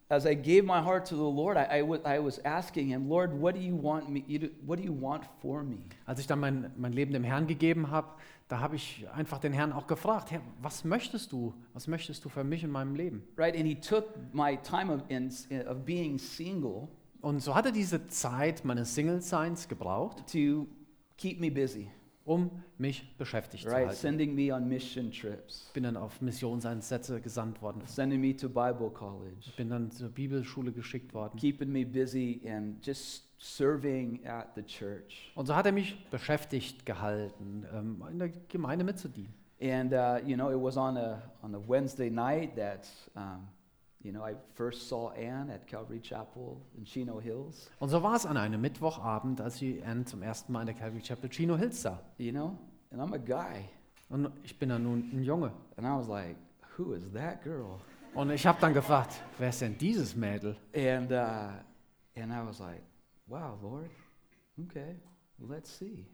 [0.09, 3.33] as I gave my heart to the Lord, I, I, I was asking him, Lord,
[3.33, 4.23] what do you want me,
[4.65, 5.77] what do you want for me?
[6.05, 8.07] Als ich dann mein, mein Leben dem Herrn gegeben habe,
[8.47, 11.53] da habe ich einfach den Herrn auch gefragt, Herr, was möchtest du?
[11.73, 13.23] Was möchtest du für mich in meinem Leben?
[13.37, 13.55] Right?
[13.55, 15.29] And he took my time of, in,
[15.67, 16.87] of being single
[17.21, 20.67] Und so hat er diese Zeit meines Single-Seins gebraucht, to
[21.17, 21.89] keep me busy,
[22.27, 23.87] um mich beschäftigt zu right?
[23.87, 23.95] halten.
[23.99, 27.81] Sending me on mission trips, bin dann auf Missionseinsätze gesandt worden.
[27.85, 31.39] sending me to Bible college, Bin dann zur Bibelschule geschickt worden.
[31.39, 35.31] keeping me busy and just serving at the church.
[35.35, 39.33] Und so hat er mich beschäftigt gehalten, ähm, in der Gemeinde mitzudienen.
[39.59, 43.47] And uh, you know, it was on a on a Wednesday night that um,
[47.79, 50.75] Und so war es an einem Mittwochabend, als ich Anne zum ersten Mal in der
[50.75, 51.99] Calvary Chapel Chino Hills sah.
[52.17, 52.57] You know,
[52.91, 53.65] and I'm a guy,
[54.09, 55.51] Und ich bin dann nun ein Junge.
[55.75, 56.35] and I was like,
[56.77, 57.79] "Who is that girl?"
[58.13, 60.55] Und ich habe dann gefragt, wer ist denn dieses Mädel?
[60.73, 61.51] And uh,
[62.19, 62.81] and I was like,
[63.27, 63.89] "Wow, Lord,
[64.59, 64.95] okay,
[65.39, 66.05] let's see."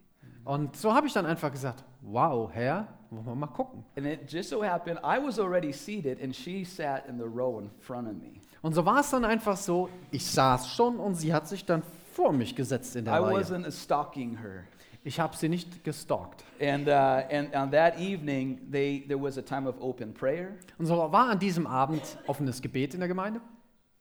[0.45, 3.83] Und so habe ich dann einfach gesagt, wow, Herr, wollen wir mal gucken.
[3.95, 7.59] And it just so happened I was already seated, and she sat in the row
[7.59, 8.41] in front of me.
[8.62, 11.83] Und so war es dann einfach so, ich saß schon und sie hat sich dann
[12.13, 13.38] vor mich gesetzt in der I Reihe.
[13.38, 14.63] wasn't stalking her.
[15.05, 16.45] Ich habe sie nicht gestalkt.
[16.62, 16.91] And, uh,
[17.29, 20.53] and on that evening, they, there was a time of open prayer.
[20.77, 23.41] Und so war an diesem Abend offenes Gebet in der Gemeinde.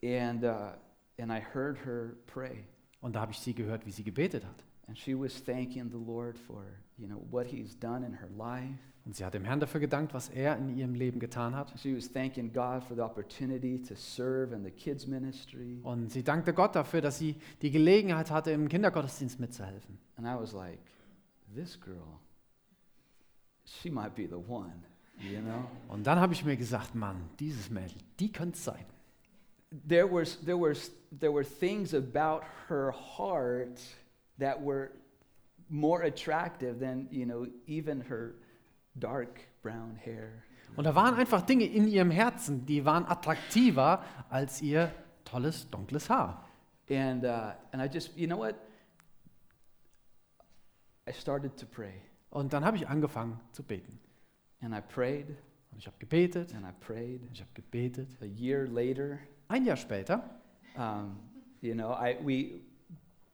[0.04, 0.74] And, uh,
[1.20, 2.64] and I heard her pray.
[3.00, 4.64] Und da habe ich sie gehört, wie sie gebetet hat.
[4.92, 6.66] And she was thanking the Lord for,
[6.98, 8.78] you know, what he's done in her life.
[9.06, 11.72] Und sie hat dem Herrn dafür gedankt, was er in ihrem Leben getan hat.
[11.78, 15.80] She was thanking God for the opportunity to serve in the kids ministry.
[15.82, 19.98] Und sie dankte Gott dafür, dass sie die Gelegenheit hatte, im Kindergottesdienst mitzuhelfen.
[20.18, 20.80] And I was like,
[21.54, 22.20] this girl,
[23.64, 24.74] she might be the one,
[25.18, 25.70] you know?
[25.88, 28.84] Und dann habe ich mir gesagt, Mann, dieses Mädel, die könnte sein.
[29.88, 33.80] There was, there, was, there were things about her heart
[34.42, 34.90] that were
[35.68, 38.34] more attractive than, you know, even her
[38.98, 40.42] dark brown hair.
[40.76, 44.90] Und da waren einfach Dinge in ihrem Herzen, die waren attraktiver als ihr
[45.24, 46.44] tolles, dunkles Haar.
[46.90, 48.54] And, uh, and I just, you know what?
[51.06, 51.94] I started to pray.
[52.30, 53.98] Und dann habe ich angefangen zu beten.
[54.62, 55.26] And I prayed,
[55.72, 57.20] Und ich habe gebetet, and I prayed.
[57.32, 58.08] ich habe gebetet.
[58.20, 60.22] A year later, Ein Jahr später,
[60.76, 61.18] um,
[61.60, 62.60] you know, I, we,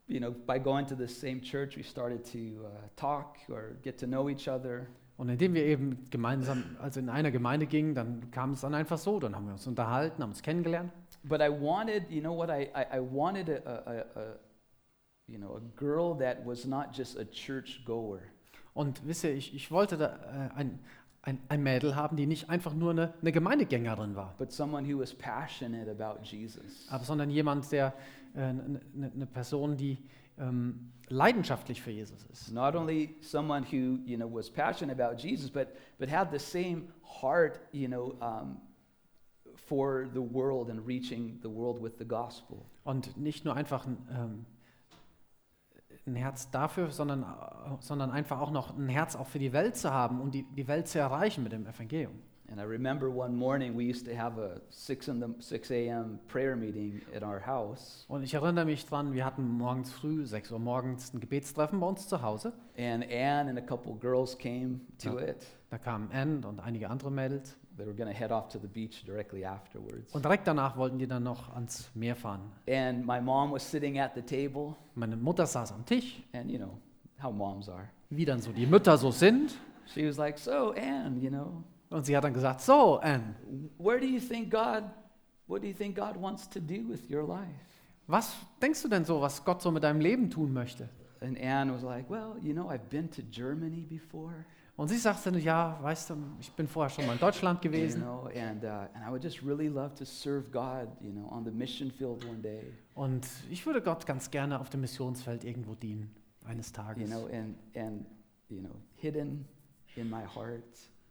[0.08, 3.98] you know, by going to the same church, we started to uh, talk or get
[3.98, 4.88] to know each other.
[5.18, 8.98] und indem wir eben gemeinsam, also in einer Gemeinde gingen, dann kam es dann einfach
[8.98, 10.92] so, dann haben wir uns unterhalten, haben uns kennengelernt.
[11.24, 14.38] But I wanted, you know what, I, I, I wanted a, a, a,
[15.26, 18.20] you know, a girl that was not just a church goer.
[18.74, 20.78] Und wisst ihr, ich, ich wollte da äh, ein,
[21.22, 25.00] ein, ein Mädel haben, die nicht einfach nur eine, eine Gemeindegängerin war, but someone who
[25.00, 26.86] was passionate about Jesus.
[26.88, 27.92] aber sondern jemand, der
[28.34, 28.80] eine,
[29.14, 29.98] eine Person, die
[30.38, 32.52] ähm, leidenschaftlich für Jesus ist.
[32.52, 36.92] Not only someone who, you know, was passionate about Jesus, but, but had the same
[37.02, 38.60] heart, you know, um,
[39.66, 42.64] for the world and reaching the world with the gospel.
[42.84, 44.46] Und nicht nur einfach ein, ähm,
[46.06, 47.26] ein Herz dafür, sondern, äh,
[47.80, 50.68] sondern einfach auch noch ein Herz auch für die Welt zu haben und die, die
[50.68, 52.14] Welt zu erreichen mit dem Evangelium.
[52.50, 56.18] And I remember one morning we used to have a 6 in the 6 a.m.
[56.28, 58.06] prayer meeting at our house.
[58.08, 61.86] Und ich erinnere mich dran, wir hatten morgens früh, 6 Uhr morgens, ein Gebetstreffen bei
[61.86, 62.52] uns zu Hause.
[62.78, 65.46] And Ann and a couple girls came to it.
[65.70, 67.54] Da kamen Ann und einige andere Mädels.
[67.76, 70.12] They were going to head off to the beach directly afterwards.
[70.14, 72.40] Und direkt danach wollten die dann noch ans Meer fahren.
[72.66, 76.56] And my mom was sitting at the table, Meine Mutter saß am Tisch, and you
[76.58, 76.78] know
[77.22, 77.88] how moms are.
[78.08, 79.54] wie dann so die Mütter so sind.
[79.94, 83.34] She was like, So, Ann, you know, Und sie hat dann gesagt, so Ann,
[83.78, 84.84] where do you think God,
[85.46, 87.48] what do you think God wants to do with your life?
[88.06, 90.88] was denkst du denn so, was Gott so mit deinem Leben tun möchte?
[91.20, 94.44] And Ann was like, Well, you know, I've been to Germany before,
[94.76, 98.02] Und sie sagte, ja, weißt du, ich bin vorher schon mal in Deutschland you gewesen.
[98.04, 101.90] uh, and I would just really love to serve God, you know, on the mission
[101.90, 102.62] field one day,
[102.94, 107.10] Und ich würde Gott ganz gerne auf dem Missionsfeld irgendwo dienen, eines you Tages.
[107.10, 108.06] know, and, and,
[108.48, 109.46] you know, hidden
[109.96, 110.62] in my heart.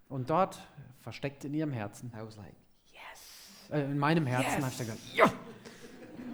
[0.10, 0.58] Und dort,
[1.02, 2.54] versteckt in ihrem Herzen, I was like,
[2.94, 3.70] Yes.
[3.72, 4.62] äh, in meinem Herzen, Yes.
[4.62, 5.32] habe ich dann gesagt, ja,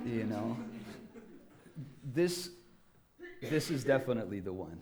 [0.06, 0.58] you know
[2.16, 2.52] this
[3.50, 4.78] this is definitely the one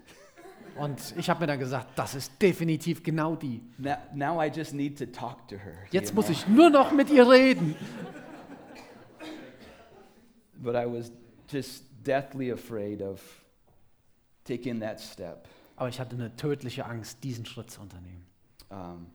[0.75, 3.61] Und ich habe mir dann gesagt, das ist definitiv genau die.
[3.77, 6.33] now, now i just need to talk to her Jetzt muss know?
[6.33, 7.75] ich nur noch mit ihr reden.
[10.55, 11.11] but i was
[11.49, 13.21] just deathly afraid of
[14.43, 18.25] taking that step Aber ich hatte eine tödliche Angst, diesen Schritt zu unternehmen.
[18.71, 19.07] Um,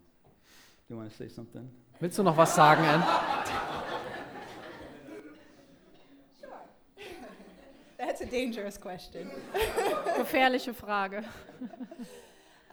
[0.89, 3.03] you want to say something Willst du noch was sagen, Anne?
[7.99, 9.31] That's a dangerous question.
[10.17, 11.25] Gefährliche Frage.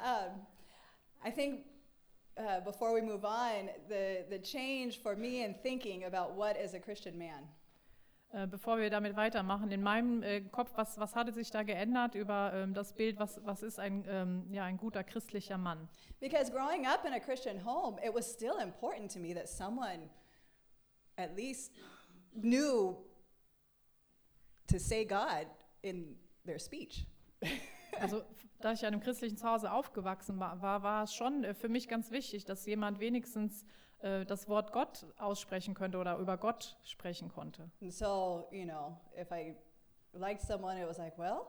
[0.05, 0.41] Um,
[1.23, 1.61] I think
[2.37, 6.73] uh, before we move on, the, the change for me in thinking about what is
[6.73, 7.43] a Christian man.
[8.33, 12.15] Äh, Bevor wir damit weitermachen, in meinem äh, Kopf, was, was hatte sich da geändert
[12.15, 15.87] über ähm, das Bild, was, was ist ein, ähm, ja, ein guter christlicher Mann?
[16.19, 20.09] Because growing up in a Christian home, it was still important to me that someone
[21.15, 21.73] at least
[22.33, 22.97] knew
[24.67, 25.45] to say God
[25.81, 27.05] in their speech.
[27.99, 28.23] Also,
[28.59, 31.87] da ich in einem christlichen Zuhause aufgewachsen war, war, war es schon äh, für mich
[31.87, 33.67] ganz wichtig, dass jemand wenigstens
[34.03, 37.71] äh, das Wort Gott aussprechen könnte oder über Gott sprechen konnte.
[37.81, 39.55] And so, you know, if I
[40.13, 41.47] liked someone, it was like, well,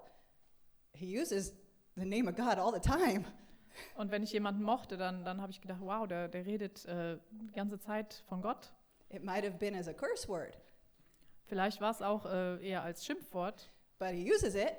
[0.93, 1.53] he uses
[1.97, 3.25] the name of God all the time.
[3.97, 7.19] Und wenn ich jemanden mochte, dann, dann habe ich gedacht, wow, der, der redet äh,
[7.33, 8.73] die ganze Zeit von Gott.
[9.11, 10.57] It might have been as a curse word,
[11.47, 14.73] Vielleicht war es auch äh, eher als Schimpfwort, but he uses it.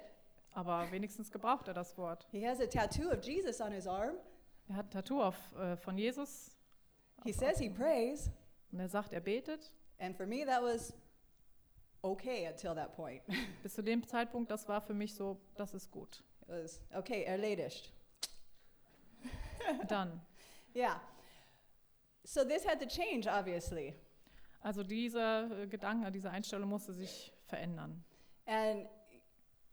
[0.52, 2.26] aber wenigstens gebraucht er das Wort.
[2.32, 4.16] He has a tattoo of Jesus on his arm.
[4.68, 6.55] Er hat ein Tattoo auf, äh, von Jesus
[7.26, 8.30] He says he prays.
[8.72, 9.72] und er sagt, er betet.
[9.98, 10.94] And for me, that was
[12.04, 13.22] okay until that point.
[13.64, 16.24] Bis zu dem Zeitpunkt, das war für mich so, das ist gut.
[16.44, 17.92] It was okay, erledigt.
[19.88, 20.22] Dann,
[20.76, 21.00] Yeah.
[22.26, 23.96] So this had to change, obviously.
[24.62, 28.04] also dieser äh, Gedanke, diese Einstellung musste sich verändern.
[28.46, 28.88] And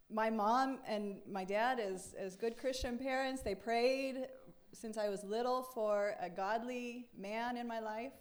[0.09, 4.29] my mom and my dad, as, as good Christian parents, they prayed
[4.73, 8.13] since I was little for a godly man in my life.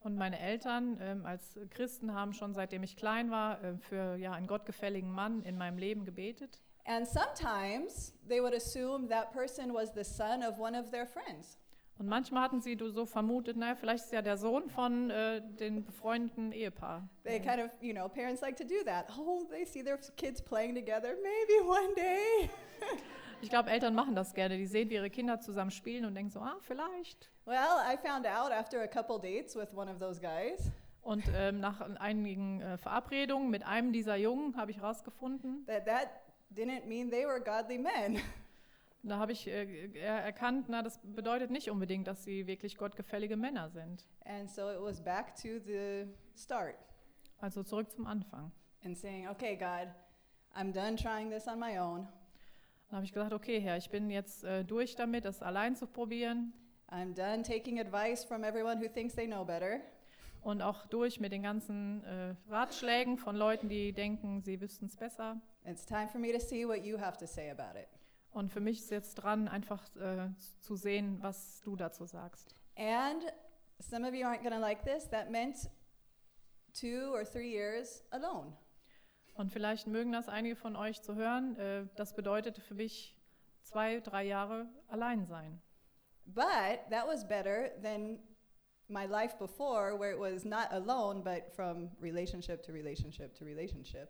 [0.00, 4.32] Und meine Eltern ähm, als Christen haben schon seitdem ich klein war äh, für ja,
[4.32, 6.62] einen gottgefälligen Mann in meinem Leben gebetet.
[6.84, 11.58] And sometimes they would assume that person was the son of one of their friends.
[11.98, 15.84] Und manchmal hatten sie so vermutet, naja, vielleicht ist ja der Sohn von äh, den
[15.84, 17.08] befreundeten Ehepaar.
[17.24, 19.06] They kind of, you know, parents like to do that.
[19.18, 21.16] Oh, they see their kids playing together.
[21.20, 22.48] Maybe one day.
[23.40, 24.56] Ich glaube, Eltern machen das gerne.
[24.56, 27.30] Die sehen, wie ihre Kinder zusammen spielen und denken so, ah, vielleicht.
[27.44, 30.70] Well, I found out after a couple dates with one of those guys
[31.02, 36.08] Und ähm, nach einigen äh, Verabredungen mit einem dieser Jungen habe ich herausgefunden, that that
[36.54, 38.20] didn't mean they were godly men.
[39.04, 43.36] da habe ich äh, er- erkannt, na, das bedeutet nicht unbedingt, dass sie wirklich gottgefällige
[43.36, 44.04] Männer sind.
[44.26, 46.74] And so it was back to the start
[47.40, 48.50] Also zurück zum Anfang.
[48.84, 49.88] and saying, okay, God,
[50.54, 52.06] I'm done trying this on my own.
[52.88, 55.86] Dann habe ich gesagt, okay, Herr, ich bin jetzt äh, durch damit, das allein zu
[55.86, 56.52] probieren
[56.90, 59.80] I'm done taking advice from everyone who thinks they know better.
[60.40, 64.96] und auch durch mit den ganzen äh, Ratschlägen von Leuten, die denken, sie wüssten es
[64.96, 65.40] besser.
[65.64, 67.88] It's time for me to see what you have to say about it.
[68.30, 70.30] Und für mich ist jetzt dran, einfach äh,
[70.60, 72.54] zu sehen, was du dazu sagst.
[72.76, 73.22] And
[73.80, 75.08] some of you aren't going to like this.
[75.10, 75.68] That meant
[76.72, 78.56] two or three years alone.
[79.38, 81.56] Und vielleicht mögen das einige von euch zu hören.
[81.56, 83.16] Äh, das bedeutete für mich
[83.62, 85.62] zwei, drei Jahre allein sein.
[86.26, 88.18] But that was better than
[88.88, 94.08] my life before, where it was not alone, but from relationship to relationship to relationship.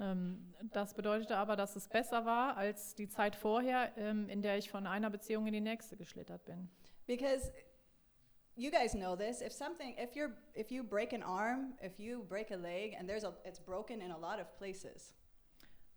[0.00, 4.58] Ähm, das bedeutete aber, dass es besser war als die Zeit vorher, ähm, in der
[4.58, 6.68] ich von einer Beziehung in die nächste geschlittert bin.
[7.06, 7.52] Because
[8.56, 9.40] you guys know this.
[9.40, 13.08] If something, if you're, if you break an arm, if you break a leg, and
[13.08, 15.12] there's a, it's broken in a lot of places.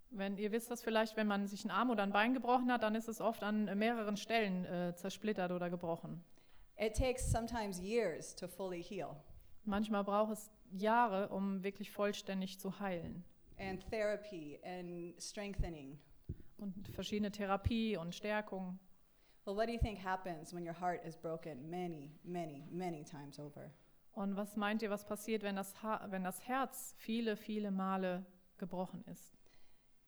[0.10, 2.82] Wenn ihr wisst das vielleicht, wenn man sich einen Arm oder ein Bein gebrochen hat,
[2.84, 6.24] dann ist es oft an mehreren Stellen äh, zersplittert oder gebrochen.
[6.78, 9.16] It takes sometimes years to fully heal,
[9.66, 13.24] Manchmal braucht es Jahre, um wirklich vollständig zu heilen.
[13.60, 16.00] and therapy and strengthening.
[16.58, 18.80] Und verschiedene Therapie und Stärkung.
[19.48, 23.40] Well, what do you think happens when your heart is broken many, many, many times
[23.40, 23.72] over?
[24.14, 28.26] Und was meint ihr, was passiert, wenn das, ha wenn das Herz viele, viele Male
[28.58, 29.38] gebrochen ist?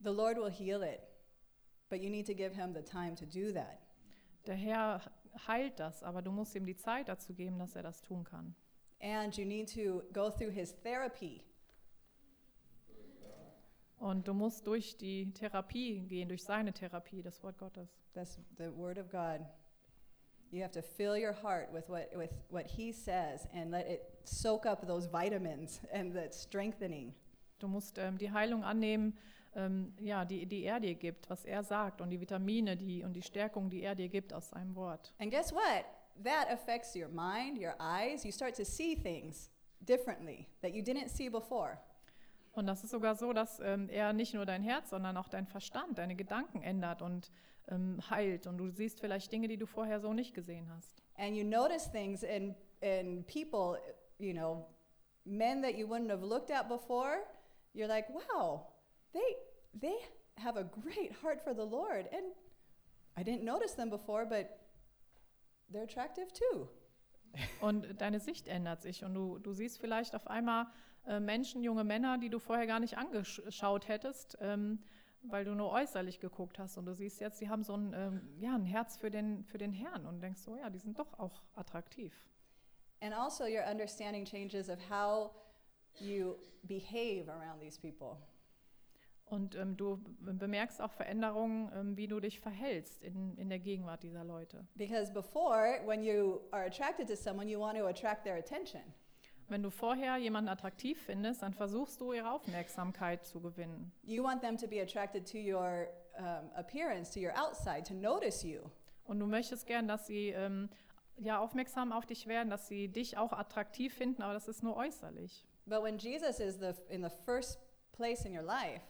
[0.02, 1.00] The Lord will heal it,
[1.88, 3.80] but you need to give Him the time to do that.
[4.46, 5.00] Der Herr
[5.48, 8.54] heilt das, aber du musst ihm die Zeit dazu geben, dass er das tun kann.
[9.00, 11.42] And you need to go through His therapy.
[14.00, 18.00] Und du musst durch die Therapie gehen, durch seine Therapie, das Wort Gottes.
[18.14, 19.46] That's the Word of God.
[20.50, 24.00] You have to fill your heart with what, with what He says and let it
[24.24, 27.12] soak up those vitamins and that strengthening.
[27.58, 29.18] Du musst ähm, die Heilung annehmen,
[29.54, 33.12] ähm, ja, die, die er dir gibt, was er sagt und die Vitamine die, und
[33.12, 35.12] die Stärkung, die er dir gibt aus seinem Wort.
[35.18, 35.84] And guess what?
[36.24, 38.24] That affects your mind, your eyes.
[38.24, 39.50] You start to see things
[39.84, 41.78] differently that you didn't see before.
[42.52, 45.46] Und das ist sogar so, dass ähm, er nicht nur dein Herz, sondern auch dein
[45.46, 47.30] Verstand, deine Gedanken ändert und
[47.68, 48.46] ähm, heilt.
[48.46, 51.00] Und du siehst vielleicht Dinge, die du vorher so nicht gesehen hast.
[51.20, 53.76] and you notice things in in people,
[54.18, 54.66] you know,
[55.26, 57.18] men that you wouldn't have looked at before.
[57.74, 58.66] You're like, wow,
[59.12, 59.36] they
[59.74, 59.96] they
[60.38, 62.32] have a great heart for the Lord, and
[63.16, 64.58] I didn't notice them before, but
[65.72, 66.68] they're attractive too.
[67.60, 70.66] Und deine Sicht ändert sich und du, du siehst vielleicht auf einmal
[71.06, 74.78] äh, Menschen, junge Männer, die du vorher gar nicht angeschaut hättest, ähm,
[75.22, 76.78] weil du nur äußerlich geguckt hast.
[76.78, 79.58] Und du siehst jetzt, die haben so ein, ähm, ja, ein Herz für den, für
[79.58, 82.12] den Herrn und denkst so, ja, die sind doch auch attraktiv.
[83.02, 85.30] And also, your understanding changes of how
[85.98, 88.16] you behave around these people.
[89.30, 94.02] Und ähm, du bemerkst auch Veränderungen, ähm, wie du dich verhältst in, in der Gegenwart
[94.02, 94.66] dieser Leute.
[94.74, 98.82] Because before, when you are attracted to someone, you want to attract their attention.
[99.50, 103.92] Wenn du vorher jemanden attraktiv findest, dann versuchst du ihre Aufmerksamkeit zu gewinnen.
[104.02, 105.88] You want them to be attracted to your
[106.18, 108.60] um, appearance, to your outside, to notice you.
[109.04, 110.68] Und du möchtest gern, dass sie ähm,
[111.16, 114.76] ja, aufmerksam auf dich werden, dass sie dich auch attraktiv finden, aber das ist nur
[114.76, 115.44] äußerlich.
[115.66, 117.58] But when Jesus is the, in the first
[117.92, 118.82] place in your life,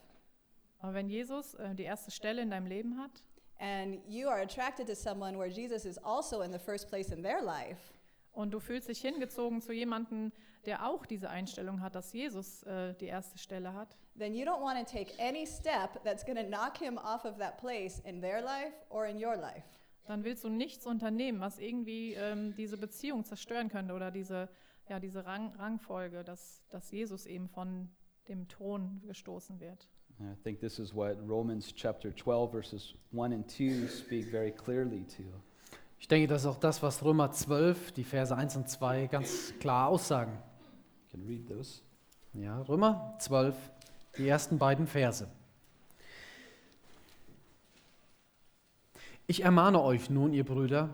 [0.80, 3.22] Aber wenn Jesus äh, die erste Stelle in deinem Leben hat
[3.58, 7.22] and you are attracted to someone where Jesus is also in the first place in
[7.22, 7.92] their life,
[8.32, 10.32] und du fühlst dich hingezogen zu jemandem,
[10.66, 14.60] der auch diese Einstellung hat, dass Jesus äh, die erste Stelle hat, then you don't
[14.60, 18.20] want to take any step that's going to knock him off of that place in
[18.20, 19.64] their life or in your life.
[20.10, 24.48] dann willst du nichts unternehmen, was irgendwie ähm, diese Beziehung zerstören könnte oder diese,
[24.88, 27.88] ja, diese Rang, Rangfolge, dass, dass Jesus eben von
[28.28, 29.88] dem Thron gestoßen wird.
[30.20, 35.04] I think this is what Romans chapter 12, verses 1 and 2 speak very clearly
[35.04, 35.22] to.
[36.00, 39.52] Ich denke, das ist auch das, was Römer 12, die Verse 1 und 2 ganz
[39.60, 40.36] klar aussagen.
[41.10, 41.82] Can read those.
[42.32, 43.54] Ja, Römer 12,
[44.16, 45.28] die ersten beiden Verse.
[49.26, 50.88] Ich ermahne euch nun, ihr Brüder,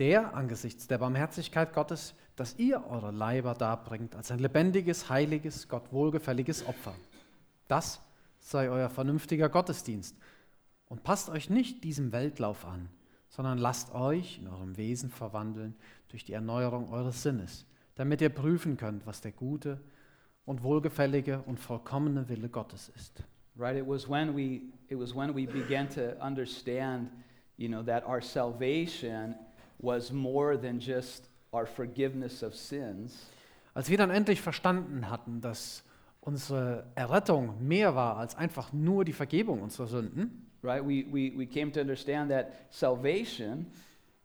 [0.00, 5.92] der angesichts der Barmherzigkeit Gottes, dass ihr eure Leiber darbringt als ein lebendiges, heiliges, Gott
[5.92, 6.94] wohlgefälliges Opfer.
[7.68, 8.00] Das
[8.40, 10.16] sei euer vernünftiger Gottesdienst.
[10.88, 12.88] Und passt euch nicht diesem Weltlauf an,
[13.30, 15.74] sondern lasst euch in eurem Wesen verwandeln
[16.08, 17.64] durch die Erneuerung eures Sinnes,
[17.94, 19.80] damit ihr prüfen könnt, was der gute
[20.44, 23.24] und wohlgefällige und vollkommene Wille Gottes ist.
[23.56, 23.76] Right?
[23.76, 27.10] It was when we it was when we began to understand,
[27.56, 29.34] you know, that our salvation
[29.78, 33.28] was more than just our forgiveness of sins.
[33.74, 35.84] Als wir dann endlich verstanden hatten, dass
[36.20, 40.82] unsere Errettung mehr war als einfach nur die Vergebung unserer Sünden, Right?
[40.84, 43.66] We, we, we came to understand that salvation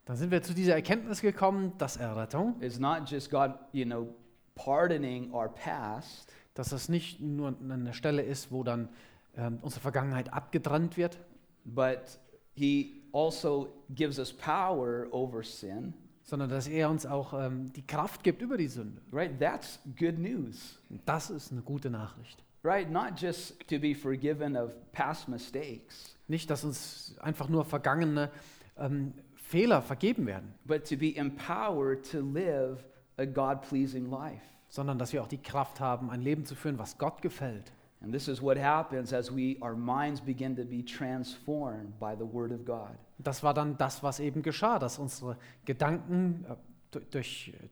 [0.06, 4.08] dann sind wir zu dieser Erkenntnis gekommen, dass Errettung, is not just God, you know,
[4.54, 8.88] pardoning our past, dass das nicht nur eine Stelle ist, wo dann
[9.36, 11.18] ähm, unsere Vergangenheit abgetrennt wird,
[11.66, 12.20] but
[12.54, 15.94] He also gives us power over sin.
[16.22, 19.02] sondern dass er uns auch ähm, die Kraft gibt über die Sünde.
[19.12, 19.40] Right?
[19.40, 20.80] That's good news.
[21.06, 22.44] Das ist eine gute Nachricht.
[22.64, 22.90] Right?
[22.90, 28.32] Not just to be forgiven of past mistakes, Nicht, dass uns einfach nur vergangene
[28.78, 32.84] ähm, Fehler vergeben werden, but to be empowered to live
[33.18, 34.42] a God pleasing life.
[34.68, 37.72] sondern dass wir auch die Kraft haben, ein Leben zu führen, was Gott gefällt.
[38.02, 42.26] And this is what happens as we our minds begin to be transformed by the
[42.26, 42.90] word of God.
[43.20, 46.56] Das war dann das, was eben geschah, dass unsere Gedanken äh,
[46.92, 47.68] du- durch, äh,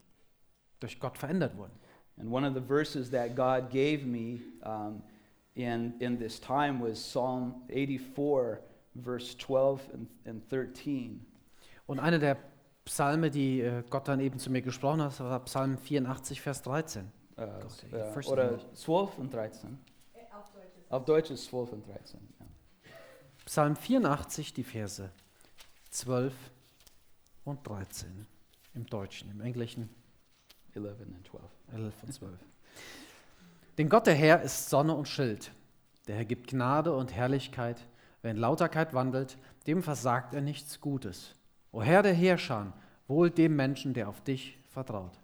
[0.79, 1.73] durch Gott verändert wurden.
[2.17, 5.01] And one of the verses that God gave me um,
[5.55, 8.61] in, in this time was Psalm 84,
[8.95, 11.25] verse 12 and, and 13.
[11.85, 12.37] Und einer der
[12.85, 17.11] Psalme, die äh, Gott dann eben zu mir gesprochen hat, war Psalm 84, Vers 13.
[17.35, 18.65] Uh, Gott, uh, oder English.
[18.73, 19.79] 12 und 13.
[20.31, 22.19] Auf Deutsch ist Auf Deutsch ist 12 und 13.
[22.39, 22.45] Ja.
[23.45, 25.09] Psalm 84, die Verse
[25.89, 26.33] 12
[27.45, 28.25] und 13
[28.75, 29.89] im Deutschen, im Englischen
[30.75, 31.43] 11 and 12.
[31.73, 32.39] 11 und 12.
[33.77, 35.51] Denn Gott der Herr ist Sonne und Schild.
[36.07, 37.77] Der Herr gibt Gnade und Herrlichkeit.
[38.21, 41.33] Wer in Lauterkeit wandelt, dem versagt er nichts Gutes.
[41.71, 42.73] O Herr der Heerscharen,
[43.07, 45.19] wohl dem Menschen, der auf dich vertraut.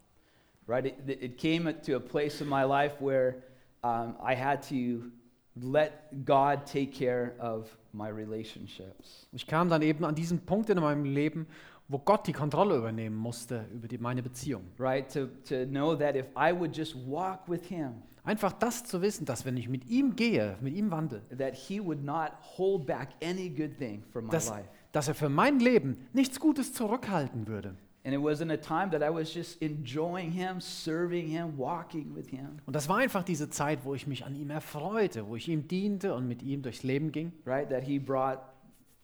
[0.68, 0.86] Right?
[0.86, 3.36] It, it came to a place in my life where
[3.84, 5.12] um, I had to
[5.56, 9.28] let God take care of my relationships.
[9.32, 11.48] Ich kam dann eben an diesen Punkt in meinem Leben,
[11.88, 14.64] wo Gott die Kontrolle übernehmen musste über die, meine Beziehung.
[14.78, 15.12] Right?
[15.14, 19.26] To, to know that if I would just walk with Him, Einfach das zu wissen,
[19.26, 23.10] dass wenn ich mit ihm gehe, mit ihm wandle, that He would not hold back
[23.24, 24.70] any good thing from my dass, life.
[24.92, 27.74] dass er für mein Leben nichts Gutes zurückhalten würde.
[28.06, 32.16] And it was in a time that I was just enjoying Him, serving Him, walking
[32.16, 32.60] with Him.
[32.68, 35.68] Und das war einfach diese Zeit, wo ich mich an ihm erfreute, wo ich ihm
[35.68, 37.68] diente und mit ihm durchs Leben ging, Right?
[37.68, 38.42] That He brought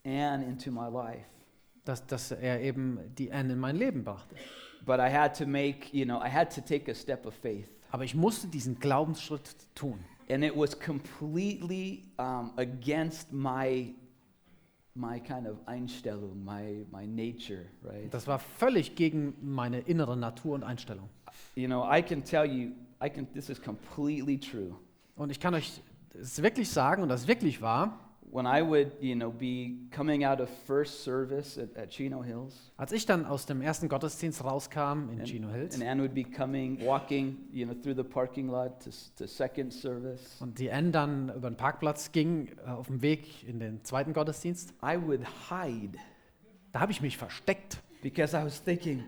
[0.06, 1.26] Anne into my life.
[1.84, 4.36] dass, dass er eben die Anne in mein Leben brachte.
[4.86, 7.72] But I had to make, you know, I had to take a step of faith.
[7.96, 9.98] Aber ich musste diesen Glaubensschritt tun.
[10.30, 13.96] And it was completely um, against my,
[14.96, 18.14] my kind of Einstellung, my, my nature, right?
[18.14, 21.08] Das war völlig gegen meine innere Natur und Einstellung.
[21.56, 22.72] You know, I can tell you,
[23.02, 24.76] I can, this is completely true.
[25.16, 25.82] Und ich kann euch
[26.20, 27.98] es wirklich sagen, und das wirklich wahr,
[28.36, 32.74] When I would, you know, be coming out of first service at, at Chino Hills,
[32.76, 35.74] als ich dann aus dem ersten Gottesdienst rauskam in and, Chino Hills.
[35.76, 39.26] and Anne would be coming, walking, you know, through the parking lot to, s- to
[39.26, 43.60] second service, und die Anne dann über den Parkplatz ging, äh, auf dem Weg in
[43.62, 45.98] den zweiten Gottesdienst, I would hide
[46.74, 47.82] da habe ich mich versteckt.
[48.02, 49.02] because I was thinking,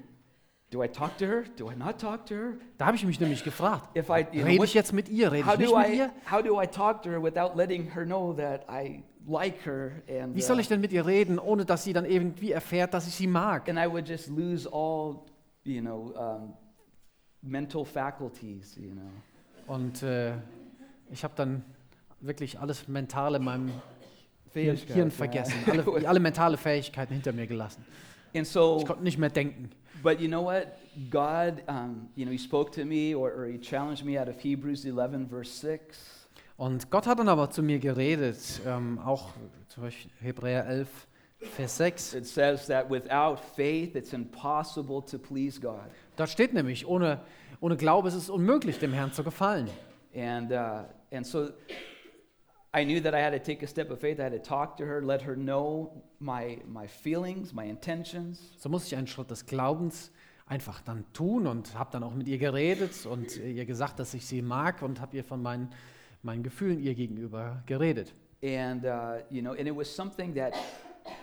[0.70, 1.46] do I talk to her?
[1.56, 2.54] Do I not talk to her?
[2.78, 5.32] Da habe ich mich nämlich gefragt, If I, you know, rede ich jetzt mit ihr,
[5.32, 6.12] rede how ich nicht do mit I ihr?
[6.30, 10.36] how do I talk to her without letting her know that I like her and
[10.36, 13.08] Wie soll uh, ich denn mit ihr reden, ohne dass sie dann irgendwie erfährt, dass
[13.08, 13.70] ich sie mag?
[13.70, 15.26] and I would just lose all
[15.64, 16.54] you know um,
[17.42, 20.34] mental faculties you know Und äh,
[21.12, 21.64] ich habe dann
[22.20, 23.72] wirklich alles Mentale in meinem
[24.54, 27.86] Hirn, vergessen, alle, alle mentale Fähigkeiten hinter mir gelassen.
[28.36, 29.70] and so Ich konnte nicht mehr denken.
[30.04, 30.78] But you know what
[31.10, 34.40] God um, you know he spoke to me or, or he challenged me out of
[34.40, 36.14] Hebrews 11 verse 6
[36.58, 39.30] Und Gott hat dann aber zu mir geredet, ähm, auch
[39.68, 40.88] zum Beispiel Hebräer 11,
[41.40, 42.14] Vers 6.
[42.16, 45.86] it says that without faith it's impossible to please God
[46.16, 47.22] Dort steht nämlich, ohne,
[47.62, 49.70] ohne Glaube ist es unmöglich, dem Herrn zu gefallen.
[50.16, 51.50] And, uh, and so
[52.78, 54.20] I knew that I had to take a step of faith.
[54.20, 58.40] I had to talk to her, let her know my, my feelings, my intentions.
[58.60, 60.12] So muss ich einen Schritt des Glaubens
[60.46, 64.28] einfach dann tun und habe dann auch mit ihr geredet und ihr gesagt, dass ich
[64.28, 65.70] sie mag und habe ihr von meinen,
[66.22, 68.14] meinen Gefühlen ihr gegenüber geredet.
[68.44, 70.54] And, uh, you know, and it was something that,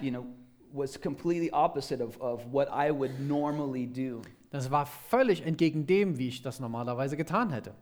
[0.01, 0.27] you know,
[0.73, 4.23] was completely opposite of, of what I would normally do.
[4.51, 7.75] Das war völlig entgegen dem, wie ich das normalerweise getan hätte.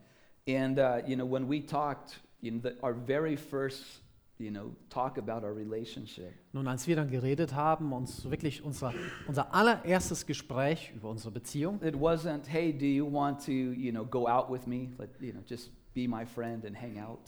[0.46, 4.02] And, uh, you know, when we talked, you know, the, our very first
[4.38, 8.92] you know, talk about our relationship, Nun, als wir dann geredet haben, uns wirklich unser,
[9.28, 14.04] unser allererstes Gespräch über unsere Beziehung, it wasn't, hey, do you want to, you know,
[14.04, 14.88] go out with me?
[14.98, 17.20] Like, you know, just be my friend and hang out.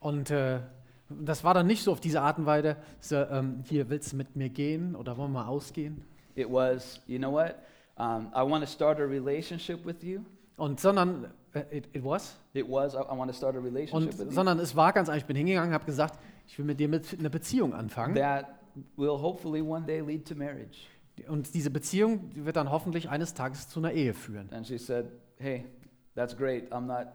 [0.00, 0.60] und äh,
[1.08, 4.16] das war dann nicht so auf diese Art und Weise, so, ähm, hier willst du
[4.16, 6.02] mit mir gehen oder wollen wir ausgehen?
[6.34, 7.56] It was, you know what?
[7.98, 10.20] Um, I want to start a relationship with you.
[10.56, 12.36] Und sondern, it, it was?
[12.54, 15.22] It was, I, I want to start a relationship Und, sondern es war ganz einfach,
[15.22, 18.14] ich bin hingegangen, habe gesagt, ich will mit dir mit eine Beziehung anfangen.
[18.14, 18.46] that
[18.96, 20.78] will hopefully one day lead to marriage.
[21.28, 24.48] Und diese Beziehung wird dann hoffentlich eines Tages zu einer Ehe führen.
[24.52, 25.06] And she said,
[25.38, 25.66] hey,
[26.14, 26.72] that's great.
[26.72, 27.08] I'm not,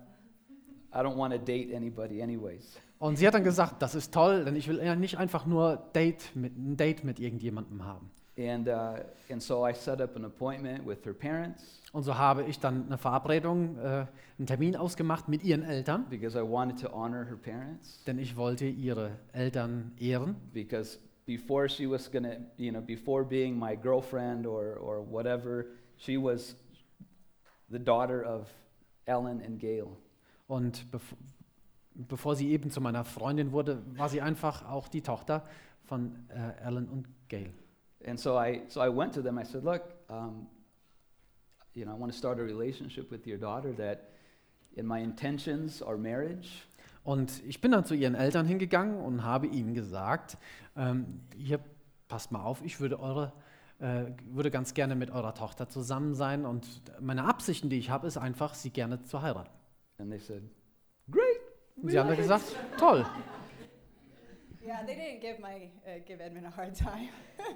[0.94, 2.80] I don't want to date anybody anyways.
[3.00, 5.78] Und sie hat dann gesagt, das ist toll, denn ich will ja nicht einfach nur
[5.94, 8.10] Date mit, ein Date mit irgendjemandem haben.
[8.38, 8.98] And, uh,
[9.30, 12.86] and so I set up an appointment with her parents Und so habe ich dann
[12.86, 14.06] eine Verabredung, äh,
[14.38, 18.04] einen Termin ausgemacht mit ihren Eltern, because I wanted to honor her parents.
[18.06, 20.36] denn ich wollte ihre Eltern ehren.
[20.54, 22.20] Because before she was to,
[22.58, 25.66] you know, before being my girlfriend or, or whatever,
[25.98, 26.56] she was
[27.70, 28.48] the daughter of
[29.06, 29.88] Ellen and Gail.
[30.48, 31.16] Und bev
[31.96, 35.44] bevor sie eben zu meiner Freundin wurde, war sie einfach auch die Tochter
[35.86, 37.52] von äh, Ellen und Gail.
[38.06, 39.38] And so I, so I went to them.
[39.38, 40.48] I said, look, um,
[41.74, 44.12] you know, I want to start a relationship with your daughter that
[44.76, 46.64] in my intentions are marriage.
[47.04, 50.38] Und ich bin dann zu ihren Eltern hingegangen und habe ihnen gesagt,
[50.76, 51.60] ähm, hier,
[52.08, 53.32] passt mal auf, ich würde, eure,
[53.80, 56.68] äh, würde ganz gerne mit eurer Tochter zusammen sein und
[57.00, 59.52] meine Absichten, die ich habe, ist einfach, sie gerne zu heiraten.
[60.00, 60.44] And they said,
[61.10, 61.40] great.
[61.82, 62.44] Und sie haben dann gesagt,
[62.78, 63.06] toll.
[64.68, 67.10] Yeah, they didn't give my uh, give Edmund a hard time.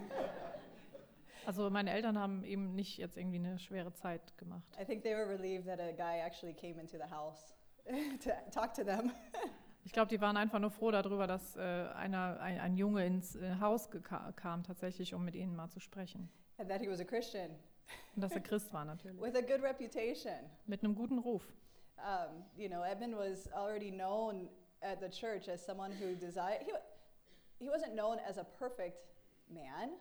[1.45, 4.61] Also meine Eltern haben ihm nicht jetzt irgendwie eine schwere Zeit gemacht.
[4.79, 7.55] I think they were relieved that a guy actually came into the house
[8.23, 9.11] to talk to them.
[9.83, 13.35] Ich glaube, die waren einfach nur froh darüber, dass äh, einer, ein, ein Junge ins
[13.35, 13.89] äh, Haus
[14.35, 16.29] kam, tatsächlich, um mit ihnen mal zu sprechen.
[16.59, 17.49] and that he was a Christian
[18.15, 19.19] Und dass er Christ war natürlich.
[19.19, 20.35] with a good reputation.
[20.67, 21.51] Mit einem guten Ruf.
[21.97, 24.47] Um, you know, Edmund was already known
[24.81, 26.61] at the church as someone who desired.
[26.63, 26.71] He,
[27.61, 29.07] he wasn't known as a perfect
[29.47, 29.91] man,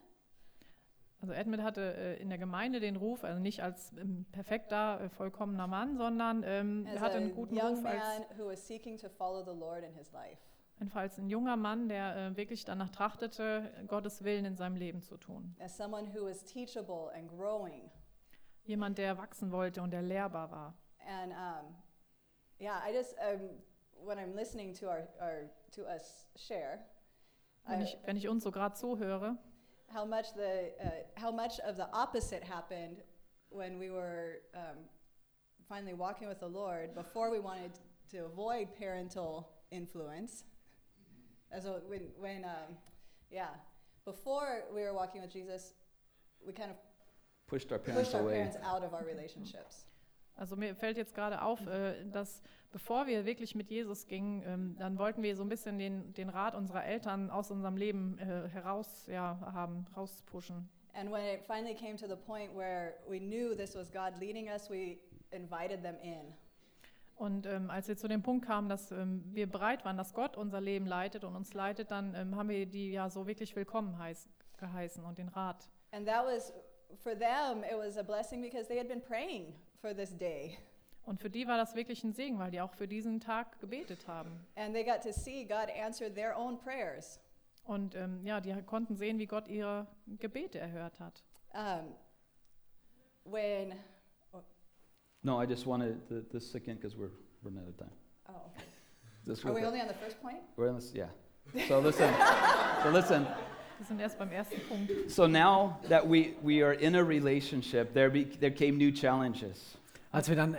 [1.21, 5.09] Also Edmund hatte äh, in der Gemeinde den Ruf, also nicht als ähm, perfekter, äh,
[5.11, 8.67] vollkommener Mann, sondern ähm, er as hatte einen guten young Ruf man als, who was
[8.67, 10.39] seeking to follow the Lord in his life.
[10.81, 15.03] einfach als ein junger Mann, der äh, wirklich danach trachtete, Gottes Willen in seinem Leben
[15.03, 15.55] zu tun.
[15.61, 17.91] As someone who was teachable and growing.
[18.65, 20.75] Jemand, der wachsen wollte und der lehrbar war.
[21.07, 21.75] And um,
[22.59, 23.51] yeah, I just um,
[24.07, 26.79] when I'm listening to our, our to us share,
[27.67, 29.37] Wenn ich, wenn ich uns so gerade zuhöre,
[29.93, 33.03] how much the uh, how much of the opposite happened
[33.51, 34.89] when we were um,
[35.69, 37.73] finally walking with the Lord before we wanted
[38.11, 40.45] to avoid parental influence.
[41.53, 42.77] Also when when um,
[43.31, 43.51] yeah,
[44.05, 45.75] before we were walking with Jesus,
[46.47, 46.77] we kind of
[47.47, 48.35] Pushed our parents pushed our away.
[48.35, 49.85] parents out of our relationships.
[50.41, 54.77] Also mir fällt jetzt gerade auf, äh, dass bevor wir wirklich mit Jesus gingen, ähm,
[54.79, 58.49] dann wollten wir so ein bisschen den, den Rat unserer Eltern aus unserem Leben äh,
[58.49, 60.67] heraus ja, haben, rauspushen.
[60.95, 64.49] And when it finally came to the point where we knew this was God leading
[64.49, 64.97] us, we
[65.31, 66.33] invited them in.
[67.17, 70.39] Und ähm, als wir zu dem Punkt kamen, dass ähm, wir bereit waren, dass Gott
[70.39, 73.99] unser Leben leitet und uns leitet, dann ähm, haben wir die ja so wirklich willkommen
[73.99, 74.27] heiß,
[74.57, 75.69] geheißen und den Rat.
[75.93, 76.55] And that was,
[76.97, 80.59] for them, it was a blessing because they had been praying for this day.
[81.05, 84.07] Und für die war das wirklich ein Segen, weil die auch für diesen Tag gebetet
[84.07, 84.31] haben.
[84.55, 87.19] And they got to see God answer their own prayers.
[87.65, 89.87] Und ähm, ja, die konnten sehen, wie Gott ihre
[90.19, 91.23] Gebete erhört hat.
[91.53, 91.95] Um,
[93.25, 93.75] when,
[95.23, 97.11] No, I just wanted the, this again because we're
[97.43, 97.91] running out of time.
[98.29, 98.51] oh,
[99.27, 99.67] This are real we quick.
[99.67, 100.39] only on the first point?
[100.57, 101.09] We're in this, yeah.
[101.69, 102.11] So listen,
[102.83, 103.27] so listen.
[103.81, 105.11] Wir sind erst beim ersten Punkt.
[105.11, 109.79] So now that we, we are in a relationship, there, be, there came new challenges.
[110.13, 110.55] Als wir dann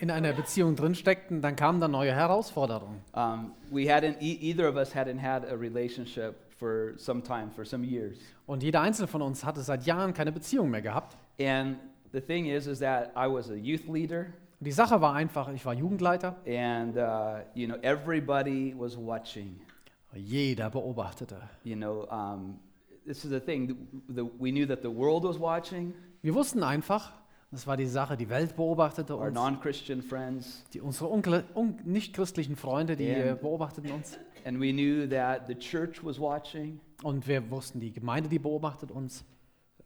[0.00, 3.00] in einer Beziehung drin steckten, dann kamen da neue Herausforderungen.
[3.14, 7.64] Um, we hadn't, e- either of us hadn't had a relationship for some time, for
[7.64, 8.16] some years.
[8.44, 11.16] Und jeder Einzelne von uns hatte seit Jahren keine Beziehung mehr gehabt.
[11.38, 11.76] And
[12.12, 14.26] the thing is, is that I was a youth leader,
[14.58, 19.60] Und die Sache war einfach, ich war Jugendleiter, and uh, you know everybody was watching.
[20.16, 21.36] jeder beobachtete.
[21.64, 22.58] You know, um,
[23.06, 23.68] this is the thing.
[24.08, 27.12] The, the, we knew that the world was watching, Wir wussten einfach,
[27.50, 31.76] das war die Sache, die Welt beobachtete our uns, non-Christian friends, die, unsere unkle- un,
[31.84, 34.18] nicht-christlichen Freunde, die And- äh, beobachteten uns.
[34.44, 36.80] and we knew that the church was watching.
[37.02, 39.24] Und wir wussten, die Gemeinde, die beobachtet uns.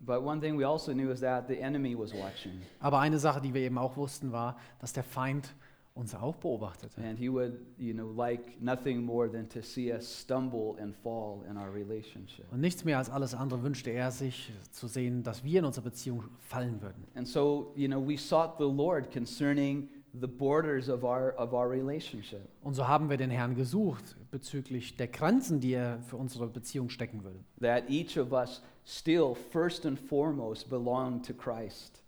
[0.00, 2.60] But one thing we also knew is that the enemy was watching.
[2.78, 5.52] Aber eine Sache, die wir eben auch wussten, war, dass der Feind
[5.98, 7.00] uns auch beobachtete.
[7.02, 11.44] And he would, you know, like nothing more than to see us stumble and fall
[11.50, 12.44] in our relationship.
[12.52, 15.84] Und nichts mehr als alles andere wünschte er sich zu sehen, dass wir in unserer
[15.84, 17.04] Beziehung fallen würden.
[17.14, 19.88] And so, you know, we sought the Lord concerning
[20.18, 22.48] the borders of our of our relationship.
[22.62, 26.90] Und so haben wir den Herrn gesucht bezüglich der Grenzen, die er für unsere Beziehung
[26.90, 27.40] stecken würde.
[27.60, 32.02] That each of us still first and foremost belong to Christ.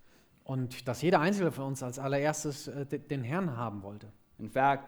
[0.44, 4.08] Und dass jeder Einzelne von uns als allererstes äh, de- den Herrn haben wollte.
[4.38, 4.84] In fact,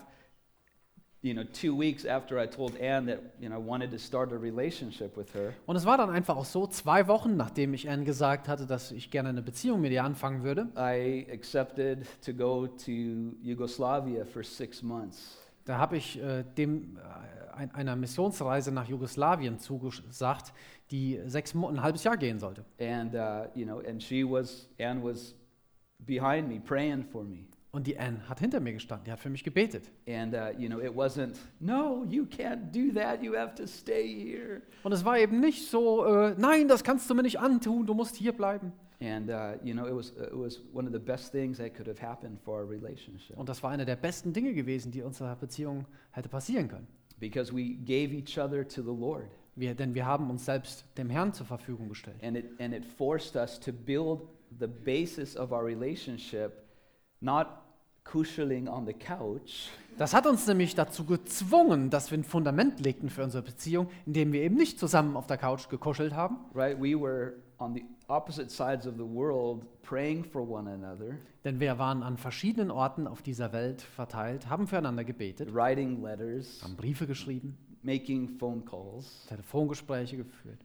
[1.20, 4.32] you know, 2 weeks after I told Anne that, you know, I wanted to start
[4.32, 7.88] a relationship with her, Und es war dann einfach auch so, zwei Wochen nachdem ich
[7.88, 12.32] Anne gesagt hatte, dass ich gerne eine Beziehung mit ihr anfangen würde, I accepted to
[12.34, 12.90] go to
[13.42, 15.38] Yugoslavia for 6 months.
[15.64, 20.53] da habe ich äh, dem äh, ein, einer Missionsreise nach Jugoslawien zugesagt,
[20.90, 22.64] die sechs Mo ein halbes Jahr gehen sollte.
[22.80, 25.34] And uh, you know, and she was Anne was
[26.07, 27.44] behind me praying for me.
[27.74, 29.90] Und die Anne hat hinter mir gestanden, die hat für mich gebetet.
[30.07, 33.22] And uh, you know, it wasn't no, you can't do that.
[33.22, 34.61] You have to stay here.
[34.82, 37.94] Und es war eben nicht so, äh, nein, das kannst du mir nicht antun, du
[37.94, 38.72] musst hier bleiben.
[39.00, 41.88] And uh, you know, it was it was one of the best things that could
[41.88, 45.34] have happened for our relationship Und das war eine der besten Dinge gewesen, die unserer
[45.34, 46.86] Beziehung hätte passieren können.
[47.18, 51.09] because we gave each other to the Lord, Wir, denn wir haben uns selbst dem
[51.11, 52.16] Herrn zur Verfügung gestellt.
[52.22, 54.20] and it and it forced us to build
[54.59, 56.64] the basis of our relationship,
[57.20, 57.62] not
[58.05, 63.11] kuscheling on the couch, Das hat uns nämlich dazu gezwungen, dass wir ein Fundament legten
[63.11, 66.80] für unsere Beziehung, indem wir eben nicht zusammen auf der Couch gekuschelt haben, right?
[66.80, 71.78] We were on the opposite sides of the world praying for one another, denn wir
[71.78, 77.07] waren an verschiedenen Orten auf dieser Welt verteilt, haben füreinander gebetet, writing letters, haben Briefe
[77.07, 79.26] geschrieben, making phone calls.
[79.28, 80.59] Telefongespräche geführt.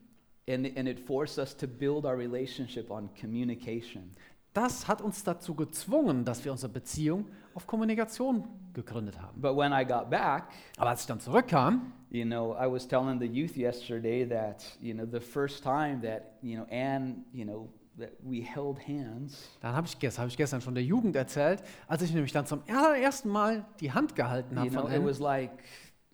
[0.50, 4.16] And, and it forced us to build our relationship on communication.
[4.54, 8.44] Das hat uns dazu gezwungen, dass wir unsere Beziehung auf Kommunikation
[8.74, 9.40] gegründet haben.
[9.42, 10.46] But when I got back,
[10.78, 14.94] Aber als ich dann zurückkam, you know, I was telling the youth yesterday that, you
[14.96, 17.68] know, the first time that, you know, Anne, you know,
[18.00, 21.62] that we held hands, dann habe ich, ges- hab ich gestern schon der Jugend erzählt,
[21.88, 24.98] als ich nämlich dann zum allerersten Mal die Hand gehalten you habe know, von it
[24.98, 25.06] Anne.
[25.10, 25.52] was like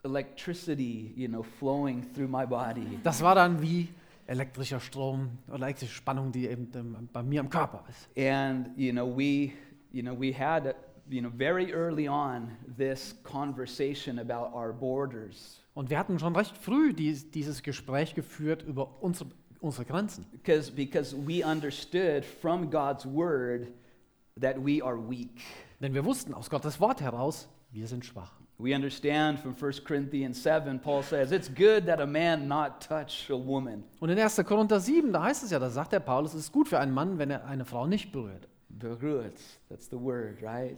[0.03, 2.99] electricity, you know, flowing through my body.
[3.03, 3.87] Das war dann wie
[4.27, 8.09] elektrischer Strom oder elektrische Spannung, die eben ähm, bei mir im Körper ist.
[8.17, 9.51] And, you know, we,
[9.91, 10.75] you know, we had,
[11.09, 15.61] you know, very early on this conversation about our borders.
[15.73, 20.25] Und wir hatten schon recht früh dies, dieses Gespräch geführt über unsere, unsere Grenzen.
[20.31, 23.67] Because, because we understood from God's word
[24.39, 25.41] that we are weak.
[25.79, 28.42] Denn wir wussten aus Gottes Wort heraus, wir sind schwach.
[28.63, 33.29] We understand from 1 Corinthians 7, Paul says, It's good that a man not touch
[33.29, 33.83] a woman.
[33.99, 34.41] Und in 1.
[34.45, 36.93] Korinther 7, da heißt es ja, da sagt der Paulus, es ist gut für einen
[36.93, 38.47] Mann, wenn er eine Frau nicht berührt.
[38.69, 39.37] Berührt,
[39.67, 40.77] that's the word, right?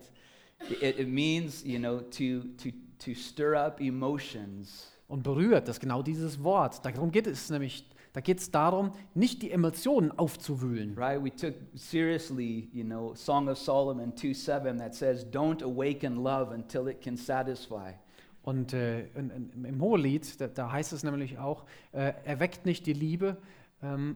[0.82, 4.92] It, it means, you know, to, to, to stir up emotions.
[5.08, 6.84] Und berührt, das ist genau dieses Wort.
[6.84, 7.86] Darum geht es nämlich,
[8.16, 10.98] da geht es darum, nicht die Emotionen aufzuwühlen.
[10.98, 11.22] Right?
[11.22, 16.54] We took seriously, you know, Song of Solomon 2 7 that says, Don't awaken love
[16.54, 17.92] until it can satisfy.
[18.44, 22.86] Und äh, in, in, im Hohelied, da, da heißt es nämlich auch, äh, erweckt nicht
[22.86, 23.36] die Liebe
[23.84, 24.16] ähm,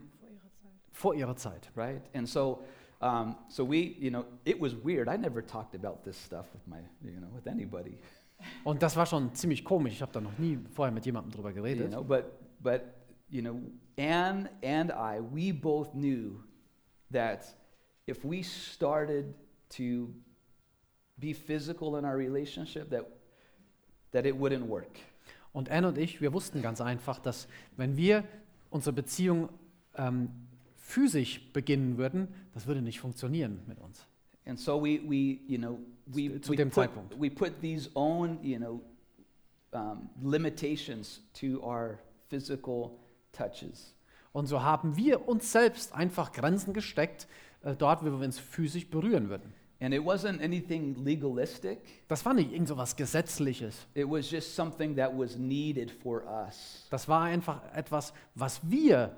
[0.94, 1.70] vor ihrer Zeit.
[1.76, 2.02] right?
[2.14, 2.64] And so,
[3.02, 5.10] um, so we, you know, it was weird.
[5.10, 7.98] I never talked about this stuff with my, you know, with anybody,
[8.64, 9.92] Und das war schon ziemlich komisch.
[9.92, 11.92] Ich habe da noch nie vorher mit jemandem drüber you geredet.
[11.92, 12.02] know.
[12.02, 12.24] But,
[12.62, 12.82] but,
[13.30, 13.60] you know,
[14.00, 16.42] Anne and I, we both knew
[17.12, 17.46] that
[18.08, 19.34] if we started
[19.72, 20.14] to
[21.20, 23.06] be physical in our relationship, that
[24.12, 25.00] that it wouldn't work.
[25.54, 28.24] Und Anne und ich, wir wussten ganz einfach, dass wenn wir
[28.70, 29.50] unsere Beziehung
[29.96, 30.30] ähm,
[30.78, 34.06] physisch beginnen würden, das würde nicht funktionieren mit uns.
[34.46, 37.20] And so we, we you know, we, Zu we, dem put, Zeitpunkt.
[37.20, 38.82] we put these own, you know,
[39.74, 42.98] um, limitations to our physical
[43.32, 43.96] touches.
[44.32, 47.28] Und so haben wir uns selbst einfach Grenzen gesteckt,
[47.64, 49.54] äh, dort, wo wir uns physisch berühren würden.
[49.82, 51.80] And it wasn't anything legalistic.
[52.10, 53.88] Das war nicht irgend so was Gesetzliches.
[53.94, 56.86] It was just something that was needed for us.
[56.90, 59.16] Das war einfach etwas, was wir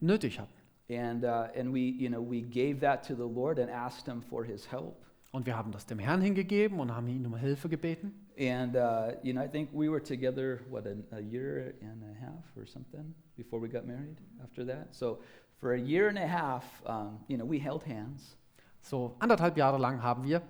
[0.00, 0.52] nötig hatten.
[0.90, 4.20] And, uh, and we, you know, we gave that to the Lord and asked him
[4.20, 4.96] for his help.
[5.30, 8.21] Und wir haben das dem Herrn hingegeben und haben ihn um Hilfe gebeten.
[8.38, 12.14] And, uh, you know, I think we were together, what, a, a year and a
[12.20, 14.94] half or something before we got married after that.
[14.94, 15.18] So
[15.60, 18.36] for a year and a half, um, you know, we held hands.
[18.80, 20.40] So anderthalb Jahre lang haben wir,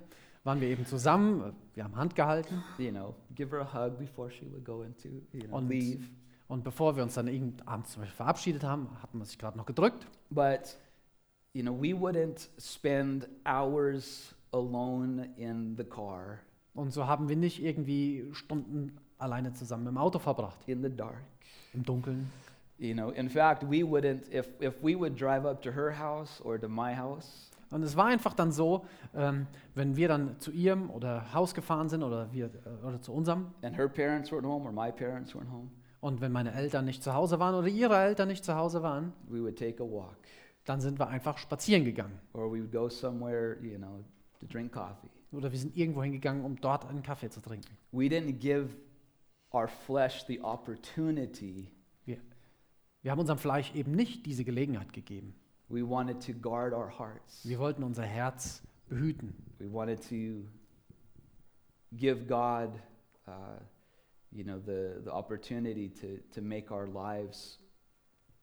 [0.45, 3.99] waren wir eben zusammen, äh, wir haben Hand gehalten you know, give her a hug
[3.99, 6.03] before she would go into, you know, Und- leave.
[6.49, 9.57] und bevor wir uns dann irgend abends zum Beispiel verabschiedet haben, hatten wir sich gerade
[9.59, 10.07] noch gedrückt.
[10.31, 10.79] But,
[11.53, 16.41] you know, we wouldn't spend hours alone in the car
[16.75, 21.23] Und so haben wir nicht irgendwie Stunden alleine zusammen im Auto verbracht, in the dark.
[21.73, 22.31] im Dunkeln.
[22.79, 26.41] You know, in fact, we wouldn't, if, if we would drive up to her house
[26.45, 30.51] or to my house, Und es war einfach dann so, ähm, wenn wir dann zu
[30.51, 34.45] ihrem oder Haus gefahren sind oder wir äh, oder zu unserem and her parents weren't
[34.47, 35.71] home or my parents weren't home,
[36.01, 39.13] und wenn meine Eltern nicht zu Hause waren oder ihre Eltern nicht zu Hause waren,
[39.29, 40.17] we would take a walk.
[40.67, 44.05] dann sind wir einfach spazieren gegangen Or we would go somewhere, you know,
[44.41, 45.09] to drink coffee.
[45.33, 47.77] Oder wir sind irgendwo hingegangen, um dort einen Kaffee zu trinken.
[47.93, 48.71] We didn't give
[49.53, 51.71] our flesh the opportunity.
[52.05, 52.19] Wir,
[53.03, 55.35] wir haben unserem Fleisch eben nicht diese Gelegenheit gegeben.
[55.69, 57.47] We wanted to guard our hearts.
[57.49, 59.35] Wir wollten unser Herz behüten.
[59.59, 60.45] We wanted to
[61.97, 62.71] give God,
[63.27, 63.59] uh,
[64.31, 67.59] you know, the, the opportunity to, to make our lives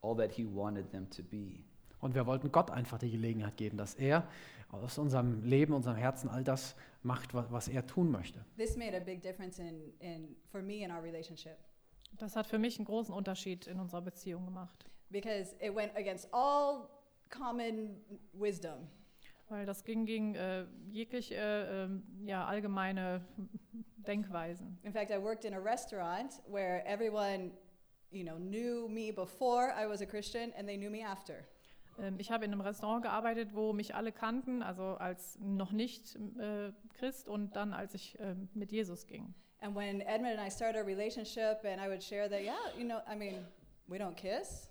[0.01, 1.63] all that He wanted them to be.
[1.99, 4.27] Und wir wollten Gott einfach die Gelegenheit geben, dass er
[4.69, 8.43] aus unserem Leben, unserem Herzen all das macht, wa- was er tun möchte.
[8.57, 11.57] This made a big difference in, in for me in our relationship
[12.17, 14.85] Das hat für mich einen großen Unterschied in unserer Beziehung gemacht.
[15.11, 16.87] because it went against all
[17.29, 17.97] common
[18.33, 18.87] wisdom.
[19.47, 23.25] Weil das ging gegen äh, jegliche äh, ähm, ja, allgemeine
[24.05, 24.77] Denkweisen.
[24.83, 27.51] In fact, I worked in a restaurant where everyone,
[28.11, 31.45] you know, knew me before I was a Christian and they knew me after.
[32.01, 36.15] Ähm, ich habe in einem Restaurant gearbeitet, wo mich alle kannten, also als noch nicht
[36.39, 39.33] äh, Christ und dann als ich ähm, mit Jesus ging.
[39.61, 42.85] And when Edmund and I started a relationship and I would share that, yeah, you
[42.85, 43.45] know, I mean,
[43.87, 44.67] we don't kiss.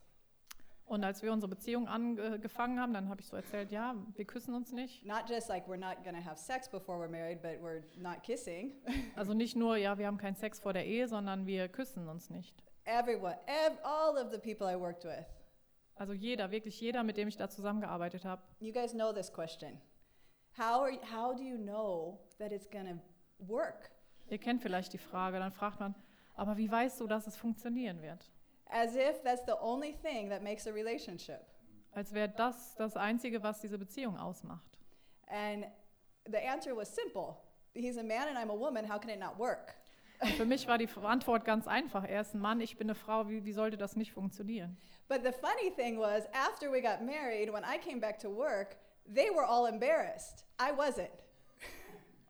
[0.86, 4.54] Und als wir unsere Beziehung angefangen haben, dann habe ich so erzählt, ja, wir küssen
[4.54, 5.04] uns nicht.
[5.04, 8.22] Not just like we're not going to have sex before we're married, but we're not
[8.22, 8.72] kissing.
[9.14, 12.30] Also nicht nur, ja, wir haben keinen Sex vor der Ehe, sondern wir küssen uns
[12.30, 12.54] nicht.
[12.86, 15.26] Everyone, ev- all of the people I worked with.
[15.98, 18.40] Also jeder, wirklich jeder, mit dem ich da zusammengearbeitet habe.
[18.60, 19.80] You guys know this question.
[20.56, 23.00] How, are how do you know that it's to
[23.38, 23.90] work?
[24.30, 25.94] Ihr kennt vielleicht die Frage, dann fragt man,
[26.34, 28.30] aber wie weißt du, dass es funktionieren wird?
[28.66, 31.40] As if that's the only thing that makes a relationship.
[31.92, 34.78] Als wäre das das Einzige, was diese Beziehung ausmacht.
[35.26, 35.66] And
[36.26, 37.36] the answer was simple.
[37.74, 38.88] He's a man and I'm a woman.
[38.88, 39.74] How can it not work?
[40.20, 42.04] Und für mich war die Antwort ganz einfach.
[42.04, 44.76] Er ist ein Mann, ich bin eine Frau, wie, wie sollte das nicht funktionieren?
[45.08, 48.76] But the funny thing was, after we got married, when I came back to work,
[49.06, 50.44] they were all embarrassed.
[50.60, 51.08] I wasn't.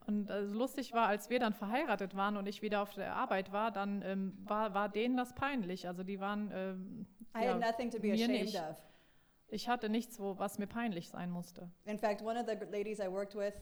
[0.06, 3.52] Und äh, lustig war, als wir dann verheiratet waren und ich wieder auf der Arbeit
[3.52, 5.86] war, dann ähm, war, war denen das peinlich.
[5.86, 8.56] Also die waren, ähm, I ja, had nothing to be mir ashamed nicht.
[8.56, 8.76] of.
[9.50, 11.70] Ich hatte nichts, wo, was mir peinlich sein musste.
[11.86, 13.54] In fact, one of the ladies I worked with,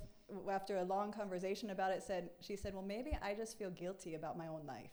[0.48, 4.16] after a long conversation about it, said, she said, well, maybe I just feel guilty
[4.16, 4.90] about my own life.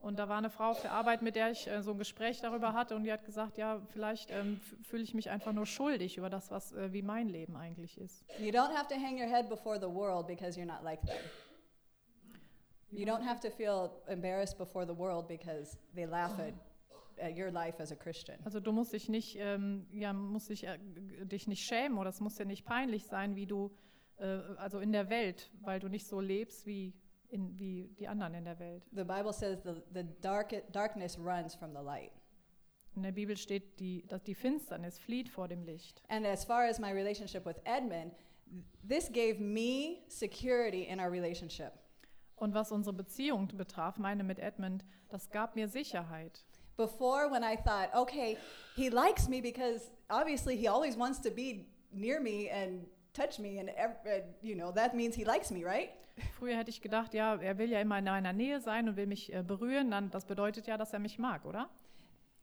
[0.00, 2.40] Und da war eine Frau auf der Arbeit, mit der ich äh, so ein Gespräch
[2.40, 6.16] darüber hatte und die hat gesagt, ja, vielleicht ähm, fühle ich mich einfach nur schuldig
[6.16, 8.24] über das, was äh, wie mein Leben eigentlich ist.
[8.38, 11.18] You don't have to hang your head before the world because you're not like them.
[12.92, 16.54] You don't have to feel embarrassed before the world because they laugh at, at
[17.28, 18.38] your life as a Christian.
[18.44, 20.78] Also du musst dich nicht, ähm, ja, musst dich, äh,
[21.22, 23.70] dich nicht schämen oder es muss dir nicht peinlich sein, wie du,
[24.18, 24.24] äh,
[24.56, 26.94] also in der Welt, weil du nicht so lebst wie,
[27.28, 28.84] in, wie die anderen in der Welt.
[28.92, 32.12] The Bible says the, the dark, darkness runs from the light.
[32.96, 36.02] In der Bibel steht, die, dass die Finsternis flieht vor dem Licht.
[36.08, 38.12] And as far as my relationship with Edmund,
[38.86, 41.72] this gave me security in our relationship.
[42.34, 46.44] Und was unsere Beziehung betraf, meine mit Edmund, das gab mir Sicherheit.
[46.80, 48.38] Before, when I thought, okay,
[48.74, 53.58] he likes me because obviously he always wants to be near me and touch me,
[53.58, 55.90] and uh, you know that means he likes me, right?
[56.38, 59.06] Früher hätte ich gedacht, ja, er will ja immer in meiner Nähe sein und will
[59.06, 61.68] mich äh, berühren, dann das bedeutet ja, dass er mich mag, oder?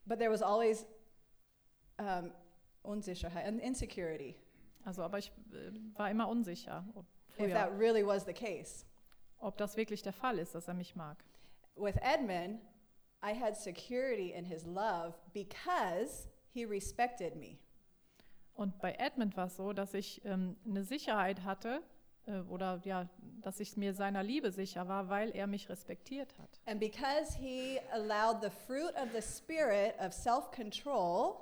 [0.06, 0.86] But there was always
[1.98, 2.32] um,
[2.82, 4.36] Unsicherheit and insecurity,
[4.84, 7.04] Also, aber ich äh, war immer unsicher, ob,
[7.38, 8.84] if that really was the case.
[9.40, 11.16] ob das wirklich der Fall ist, dass er mich mag.
[11.76, 12.60] With Edmund,
[13.22, 17.58] I had security in his love because he respected me.
[18.54, 21.80] Und bei Edmund war es so, dass ich ähm, eine Sicherheit hatte
[22.26, 23.08] äh, oder ja,
[23.40, 26.60] dass ich mir seiner Liebe sicher war, weil er mich respektiert hat.
[26.66, 31.36] And because he allowed the fruit of the spirit of self-control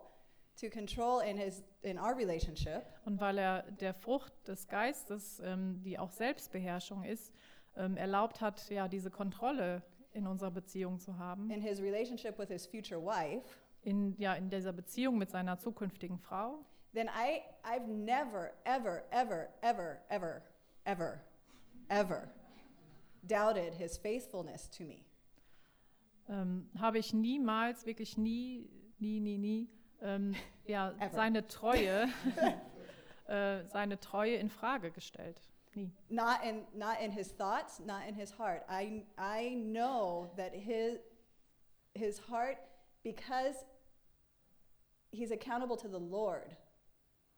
[0.60, 5.82] to control in his in our relationship, Und weil er der Frucht des Geistes, ähm,
[5.82, 7.32] die auch Selbstbeherrschung ist,
[7.76, 9.82] ähm, erlaubt hat, ja, diese Kontrolle
[10.16, 13.44] in unserer Beziehung zu haben, in his relationship with his future wife,
[13.82, 16.64] in, ja, in dieser Beziehung mit seiner zukünftigen Frau,
[16.94, 20.42] then I I've never ever ever ever ever
[20.84, 21.20] ever
[21.88, 22.28] ever
[23.22, 25.04] doubted his faithfulness to me.
[26.28, 29.68] ähm, habe ich niemals, wirklich nie, nie, nie, nie,
[30.00, 30.34] ähm,
[30.66, 32.08] ja, seine Treue,
[33.28, 35.40] äh, seine Treue in Frage gestellt.
[35.76, 35.92] Nie.
[36.08, 38.64] Not in not in his thoughts, not in his heart.
[38.68, 40.98] I I know that his
[41.94, 42.58] his heart
[43.04, 43.64] because
[45.12, 46.56] he's accountable to the Lord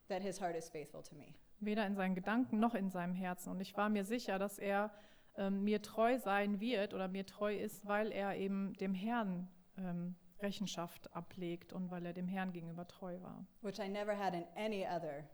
[0.09, 1.35] that his heart is faithful to me.
[1.61, 3.51] Weder in seinen Gedanken noch in seinem Herzen.
[3.51, 4.91] Und ich war mir sicher, dass er
[5.37, 10.15] ähm, mir treu sein wird oder mir treu ist, weil er eben dem Herrn ähm,
[10.41, 13.45] Rechenschaft ablegt und weil er dem Herrn gegenüber treu war.
[13.63, 15.25] which I never had in any other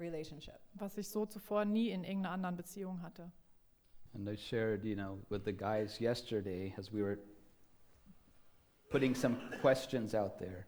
[0.00, 0.58] relationship.
[0.74, 3.30] Was ich so zuvor nie in irgendeiner anderen Beziehung hatte.
[4.14, 7.18] And I shared, you know, with the guys yesterday as we were
[8.90, 10.66] putting some questions out there.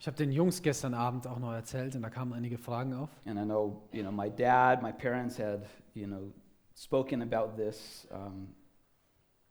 [0.00, 3.08] Ich habe den Jungs gestern Abend auch noch erzählt und da kamen einige Fragen auf.
[3.24, 6.32] And I know, you know, my dad, my parents had, you know,
[6.74, 8.54] spoken about this um,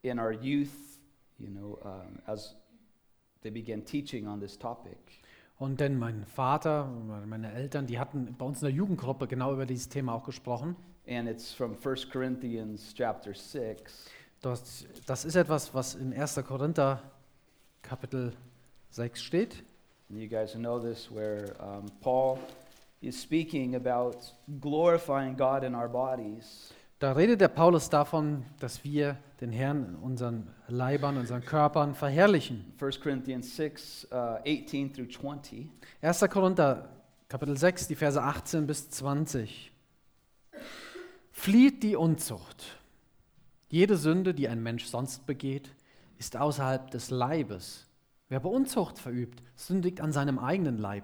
[0.04, 1.00] in our youth,
[1.40, 2.56] you know, um, as
[3.42, 5.23] they began teaching on this topic.
[5.64, 6.92] Und denn mein Vater,
[7.26, 10.76] meine Eltern, die hatten bei uns in der Jugendgruppe genau über dieses Thema auch gesprochen.
[11.08, 14.10] And it's from 1 Corinthians chapter 6.
[14.42, 16.44] Das, das ist etwas, was in 1.
[16.46, 17.02] Korinther
[17.82, 18.34] Kapitel
[18.90, 19.64] 6 steht.
[20.10, 22.40] And you guys know this, where um, Paul
[23.00, 24.18] is speaking about
[24.60, 26.74] glorifying God in our bodies.
[27.04, 32.74] Da redet der Paulus davon, dass wir den Herrn in unseren Leibern, unseren Körpern verherrlichen.
[32.80, 34.16] 1 Corinthians 6, uh,
[34.48, 35.70] 18 through 20.
[36.02, 36.26] 1.
[36.30, 36.88] Korinther
[37.28, 39.74] Kapitel 6, die Verse 18 bis 20.
[41.34, 42.64] Flieht die Unzucht.
[43.68, 45.76] Jede Sünde, die ein Mensch sonst begeht,
[46.20, 47.86] ist außerhalb des Leibes.
[48.30, 51.04] Wer aber Unzucht verübt, sündigt an seinem eigenen Leib.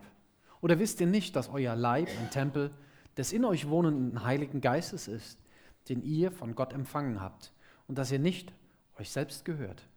[0.61, 2.71] Oder wisst ihr nicht, dass euer Leib ein Tempel
[3.17, 5.37] des in euch wohnenden Heiligen Geistes ist,
[5.89, 7.51] den ihr von Gott empfangen habt
[7.87, 8.53] und dass ihr nicht
[8.97, 9.87] euch selbst gehört?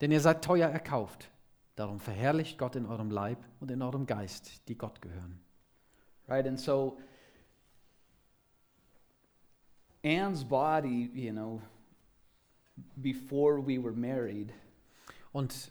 [0.00, 1.30] Denn ihr seid teuer erkauft.
[1.76, 5.40] Darum verherrlicht Gott in eurem Leib und in eurem Geist, die Gott gehören.
[6.28, 6.46] Right?
[6.46, 6.98] And so
[10.04, 11.62] Anne's body, you know,
[12.96, 14.52] before we were married,
[15.32, 15.70] Und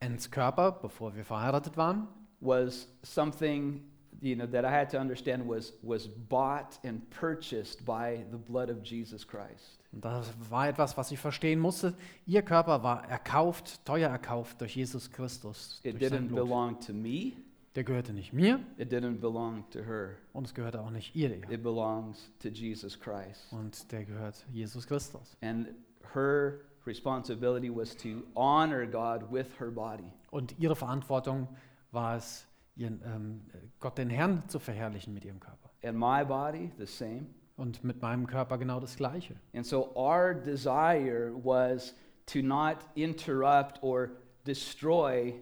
[0.00, 2.08] Ens Körper, bevor wir verheiratet waren,
[2.40, 3.82] was something,
[4.28, 8.70] you know, that I had to understand was, was bought and purchased by the blood
[8.70, 9.78] of Jesus Christ.
[9.92, 11.94] und das war etwas, was ich verstehen musste,
[12.26, 15.80] ihr Körper war erkauft, teuer erkauft durch Jesus Christus.
[15.84, 17.32] It Durch didn't belong to me,
[17.74, 20.16] Der gehörte nicht mir it didn't belong to her.
[20.32, 21.30] und es gehörte auch nicht ihr.
[21.50, 23.50] It belongs to Jesus Christ.
[23.52, 25.36] Und der gehört Jesus Christus.
[25.42, 25.68] And
[26.14, 30.10] her responsibility was to honor God with her body.
[30.30, 31.48] Und ihre Verantwortung
[31.92, 32.46] war es,
[32.76, 33.40] ihren, ähm,
[33.80, 35.70] Gott den Herrn zu verherrlichen mit ihrem Körper.
[35.82, 37.26] And my body, the same.
[37.56, 39.36] Und mit meinem Körper genau das Gleiche.
[39.54, 41.94] And so our desire was
[42.26, 44.10] to not interrupt or
[44.44, 45.34] destroy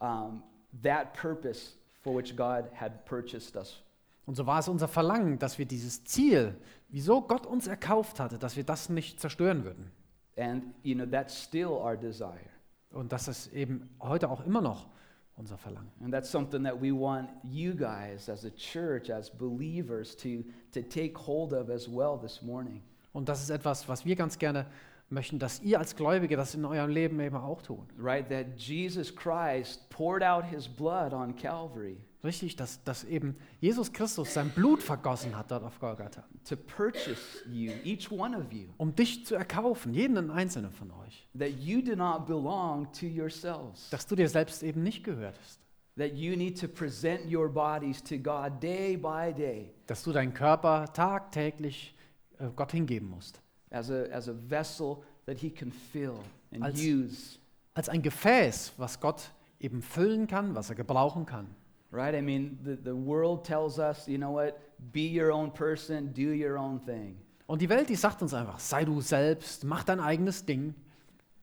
[0.00, 0.42] um,
[0.82, 3.82] that purpose for which God had purchased us.
[4.26, 6.56] Und so war es unser Verlangen, dass wir dieses Ziel,
[6.88, 9.90] wieso Gott uns erkauft hatte, dass wir das nicht zerstören würden.
[10.36, 12.50] And, you know, that's still our desire.
[12.90, 14.88] Und das ist eben heute auch immer noch
[15.36, 15.90] unser Verlangen.
[16.02, 20.82] And that's something that we want you guys as a church, as believers, to, to
[20.82, 22.82] take hold of as well this morning.
[23.12, 24.66] Und das ist etwas, was wir ganz gerne
[25.10, 27.86] möchten, dass ihr als Gläubige das in eurem Leben eben auch tun.
[27.98, 28.28] Right?
[28.28, 34.32] That Jesus Christ poured out his blood on Calvary Richtig, dass, dass eben Jesus Christus
[34.32, 38.68] sein Blut vergossen hat dort auf Golgatha, to purchase you, each one of you.
[38.78, 41.28] um dich zu erkaufen, jeden einzelnen von euch.
[41.38, 43.90] That you do not belong to yourselves.
[43.90, 45.60] Dass du dir selbst eben nicht gehörtest.
[45.98, 50.32] That you need to present your bodies to God day by day Dass du deinen
[50.32, 51.94] Körper tagtäglich
[52.38, 53.40] äh, Gott hingeben musst.
[53.70, 54.96] as a, as a vessel
[55.26, 56.18] that he can fill
[56.52, 57.38] and Als- use.
[57.74, 61.48] Als ein Gefäß, was Gott eben füllen kann, was er gebrauchen kann.
[61.94, 62.14] Right?
[62.14, 64.58] I mean, the, the world tells us, you know what?
[64.92, 67.16] Be your own person, do your own thing.
[67.46, 70.74] Und die Welt, die sagt uns einfach, sei du selbst, mach dein eigenes Ding.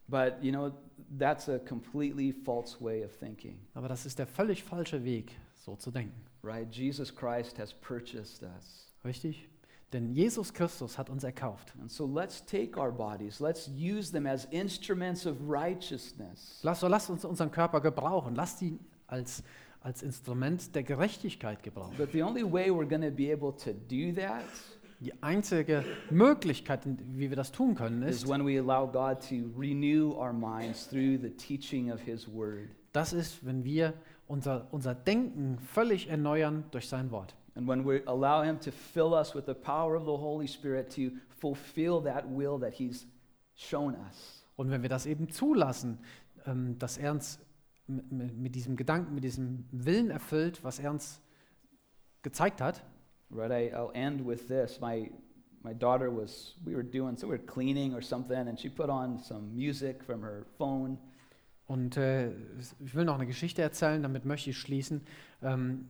[0.09, 0.73] But, you know,
[1.17, 5.75] that's a completely false way of thinking, Aber das ist der völlig falsche Weg, so
[5.77, 6.13] zu denken.
[6.43, 6.67] right?
[6.69, 8.91] Jesus Christ has purchased us.
[9.05, 9.47] Richtig?
[9.93, 11.73] Denn Jesus Christus hat uns erkauft.
[11.79, 16.59] And so let's take our bodies, let's use them as instruments of righteousness.
[16.63, 18.35] Lass, so lasst uns unseren Körper gebrauchen.
[18.35, 19.43] Lasst ihn als,
[19.81, 21.97] als Instrument der Gerechtigkeit gebrauchen.
[21.97, 24.45] But the only way we're going to be able to do that
[25.01, 29.49] Die einzige Möglichkeit, wie wir das tun können, is ist, when we allow God to
[29.59, 32.69] renew our minds through the teaching of His Word.
[32.93, 33.95] das ist, wenn wir
[34.27, 37.35] unser, unser Denken völlig erneuern durch sein Wort.
[37.55, 40.93] And when we allow Him to fill us with the power of the Holy Spirit
[40.95, 43.07] to fulfill that will that He's
[43.55, 44.45] shown us.
[44.55, 45.97] Und wenn wir das eben zulassen,
[46.45, 47.39] ähm, dass er uns
[48.09, 51.21] mit diesem Gedanken, mit diesem Willen erfüllt, was er uns
[52.21, 52.83] gezeigt hat,
[53.33, 54.81] Right, I, I'll end with this.
[54.81, 55.09] My,
[55.63, 58.89] my daughter was, we were doing, so we were cleaning or something, and she put
[58.89, 60.97] on some music from her phone.
[61.65, 62.31] Und äh,
[62.79, 64.99] ich will noch eine Geschichte erzählen, damit möchte ich schließen.
[65.41, 65.87] Ähm,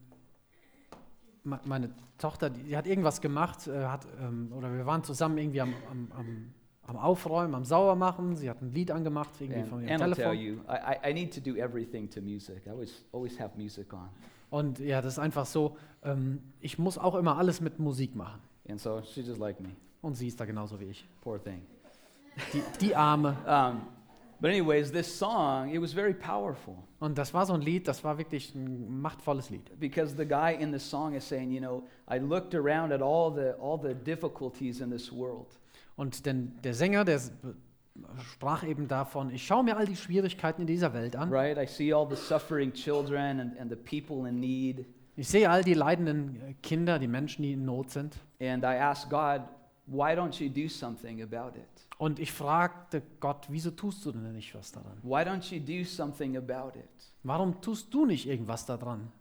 [1.44, 1.90] me- meine
[2.20, 5.74] Tochter, die, die hat irgendwas gemacht, äh, hat, ähm, oder wir waren zusammen irgendwie am,
[5.90, 6.54] am, am,
[6.88, 8.36] am Aufräumen, am Saubermachen.
[8.36, 10.38] Sie hat ein Lied angemacht, irgendwie von ihrem tell Telefon.
[10.38, 12.64] you, I, I, I need to do everything to music.
[12.66, 14.10] I always, always have music on.
[14.50, 18.42] Und ja, das ist einfach so, ähm, ich muss auch immer alles mit Musik machen.
[18.70, 19.70] And so she's just like me.
[20.02, 21.08] Und sie ist da genauso wie ich.
[21.22, 21.62] Poor thing.
[22.54, 23.36] Die, die Arme.
[23.46, 23.82] Um,
[24.40, 28.04] but anyways, this song, it was very powerful Und das war so ein Lied, das
[28.04, 29.80] war wirklich ein machtvolles Lied.
[29.80, 33.32] because the guy in the song is saying, you know, I looked around at all
[33.34, 35.48] the all the difficulties in this world.
[36.02, 37.22] Und denn der Sänger, der
[38.32, 41.32] sprach eben davon, ich schaue mir all die Schwierigkeiten in dieser Welt an.
[41.32, 41.60] Right?
[41.60, 44.88] I see all the suffering children and, and the people in need.
[45.16, 48.18] Ich sehe all die leidenden Kinder, die Menschen, die in Not sind.
[48.40, 49.42] And I asked God,
[49.86, 51.88] why don't you do something about it?
[52.00, 54.98] Und ich fragte Gott, wieso tust du denn nicht was daran?
[55.04, 57.14] Why don't you do something about it?
[57.22, 59.12] Warum tust du nicht irgendwas daran?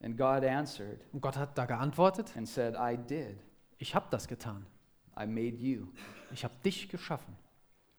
[0.00, 3.38] And God answered Und Gott hat da geantwortet, and said, I did.
[3.78, 4.64] ich habe das getan.
[5.22, 5.88] I made you.
[6.32, 7.34] Ich habe dich geschaffen.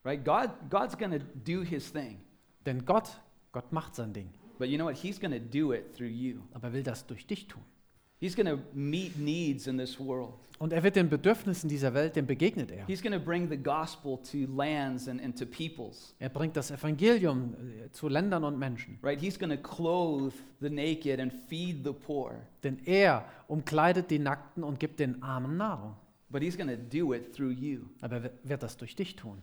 [0.03, 0.24] Right?
[0.24, 2.19] God, God's to do his thing.
[2.65, 3.09] Denn Gott,
[3.51, 4.30] Gott macht sein Ding.
[4.57, 4.97] But you know what?
[4.97, 6.41] He's to do it through you.
[6.53, 7.61] Aber er will das durch dich tun.
[8.24, 10.36] He's to meet needs in this world.
[10.57, 12.86] Und er wird den Bedürfnissen dieser Welt, dem begegnet er.
[12.88, 16.15] He's to bring the gospel to lands and, and to peoples.
[16.19, 18.97] Er bringt das Evangelium äh, zu Ländern und Menschen.
[19.03, 19.19] Right?
[19.19, 22.36] He's to clothe the naked and feed the poor.
[22.63, 25.95] Denn er umkleidet die Nackten und gibt den Armen Nahrung.
[26.34, 27.86] But he's going to do it through you.
[28.01, 29.41] Aber er wird das durch dich tun.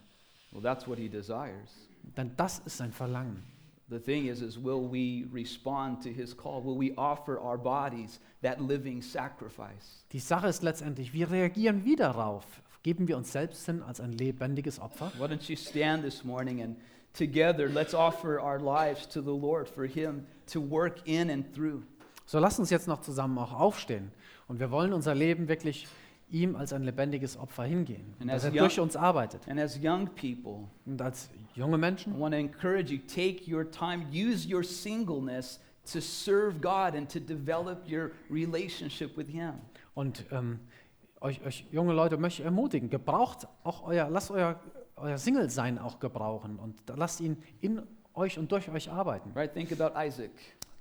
[0.51, 1.88] Well, that's what he desires.
[2.16, 3.45] Denn das ist sein Verlangen.
[3.88, 6.64] The thing is, is will we respond to his call?
[6.64, 10.05] Will we offer our bodies that living sacrifice?
[10.12, 12.45] Die Sache ist letztendlich, wie reagieren wir darauf?
[12.82, 15.12] Geben wir uns selbst hin als ein lebendiges Opfer?
[15.16, 16.76] Why don't you stand this morning and
[17.14, 21.82] together let's offer our lives to the Lord for him to work in and through.
[22.26, 24.11] So lasst uns jetzt noch zusammen auch aufstehen.
[24.49, 25.86] Und wir wollen unser Leben wirklich
[26.31, 28.14] ihm als ein lebendiges Opfer hingehen.
[28.20, 29.49] And dass as er young- durch uns arbeitet.
[29.49, 33.70] And as young people, Und als junge I Menschen want to encourage you take your
[33.70, 35.61] time, use your singleness
[35.93, 39.55] to serve God and to develop your relationship with him.
[39.95, 40.61] und ähm,
[41.20, 44.59] euch, euch junge Leute möchte ich ermutigen, gebraucht auch euer, lasst euer,
[44.97, 47.83] euer Single-Sein auch gebrauchen und lasst ihn in
[48.14, 49.33] euch und durch euch arbeiten.
[49.35, 49.53] Right?
[49.53, 50.31] Think about Isaac.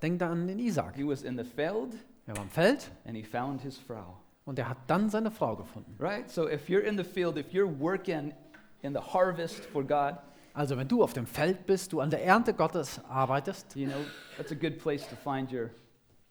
[0.02, 0.95] Denkt an den Isaac.
[0.95, 1.95] He was in the field
[2.28, 4.18] Er war im Feld and he found his Frau.
[4.50, 5.95] Und er hat dann seine Frau gefunden.
[6.00, 6.30] Right?
[6.30, 8.34] So if you're in the field, if you're working
[8.82, 10.18] in the harvest for God,
[10.54, 14.00] Also wenn du auf dem Feld bist, du an der Ernte Gottes arbeitest, you know,
[14.38, 15.70] that's a good place to find your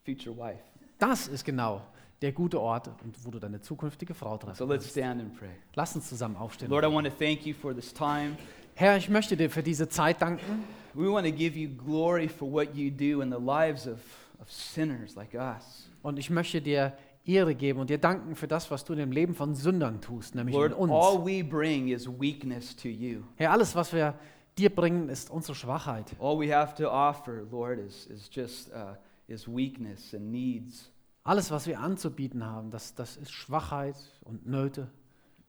[0.03, 0.59] future wife.
[0.99, 1.81] das ist genau
[2.21, 2.89] der gute Ort,
[3.23, 4.89] wo du deine zukünftige Frau So treffen let's kannst.
[4.91, 5.49] stand and pray.
[5.75, 6.69] Lass uns zusammen aufstehen.
[6.69, 8.35] Lord, I want to thank you for this time.
[8.75, 10.65] Herr, ich möchte dir für diese Zeit danken.
[10.93, 13.99] We want to give you glory for what you do in the lives of,
[14.41, 15.89] of sinners like us.
[16.01, 16.91] Und ich möchte dir
[17.29, 20.35] Ehre geben und dir danken für das, was du in dem Leben von Sündern tust,
[20.35, 20.91] nämlich Lord, in uns.
[20.91, 23.23] all we bring is weakness to you.
[23.35, 24.15] Herr, alles, was wir
[24.57, 26.15] dir bringen, ist unsere Schwachheit.
[26.19, 28.95] All we have to offer, Lord, is, is just uh,
[29.27, 30.91] is weakness and needs.
[31.23, 34.89] Alles, was wir anzubieten haben, das, das ist Schwachheit und Nöte.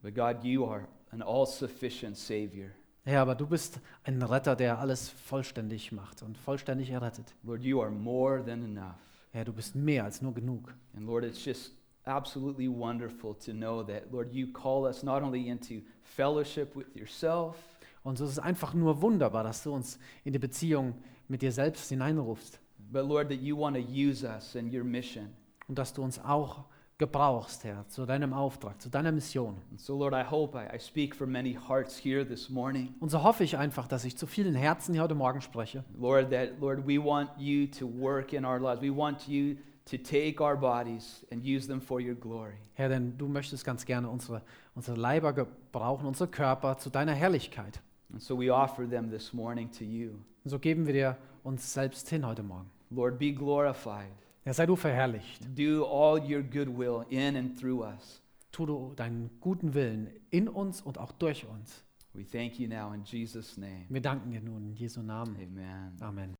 [0.02, 2.70] But God, you are an all-sufficient Savior.
[3.04, 7.34] Herr, aber du bist ein Retter, der alles vollständig macht und vollständig errettet.
[7.42, 8.94] Lord, you are more than enough.
[9.32, 10.74] Herr, du bist mehr als nur genug.
[10.96, 11.72] And Lord, it's just
[12.04, 17.56] absolutely wonderful to know that, Lord, you call us not only into fellowship with yourself,
[18.02, 20.94] Und so ist es einfach nur wunderbar, dass du uns in die Beziehung
[21.28, 22.58] mit dir selbst hineinrufst
[22.92, 25.28] but Lord, that you want to use us in your mission.
[25.68, 26.64] und dass du uns auch
[27.00, 29.56] gebrauchst, Herr, zu deinem Auftrag, zu deiner Mission.
[29.70, 32.94] And so, Lord, I hope I, I speak for many hearts here this morning.
[33.00, 35.82] Und so hoffe ich einfach, dass ich zu vielen Herzen hier heute Morgen spreche.
[35.98, 38.82] Lord, that, Lord, we want you to work in our lives.
[38.82, 39.56] We want you
[39.86, 42.58] to take our bodies and use them for your glory.
[42.74, 44.42] Herr, denn du möchtest ganz gerne unsere,
[44.74, 47.80] unsere Leiber gebrauchen, unsere Körper zu deiner Herrlichkeit.
[48.12, 50.10] And so we offer them this morning to you.
[50.44, 52.70] Und so geben wir dir uns selbst hin heute Morgen.
[52.90, 54.10] Lord, be glorified.
[54.42, 55.40] Herr, sei du verherrlicht.
[55.56, 58.22] Do all your goodwill in and through us.
[58.52, 61.84] Tu du deinen guten Willen in uns und auch durch uns.
[62.12, 63.84] We thank you now in Jesus' name.
[63.88, 65.36] Wir danken dir nun in Jesu Namen.
[65.36, 65.96] Amen.
[66.00, 66.34] Amen.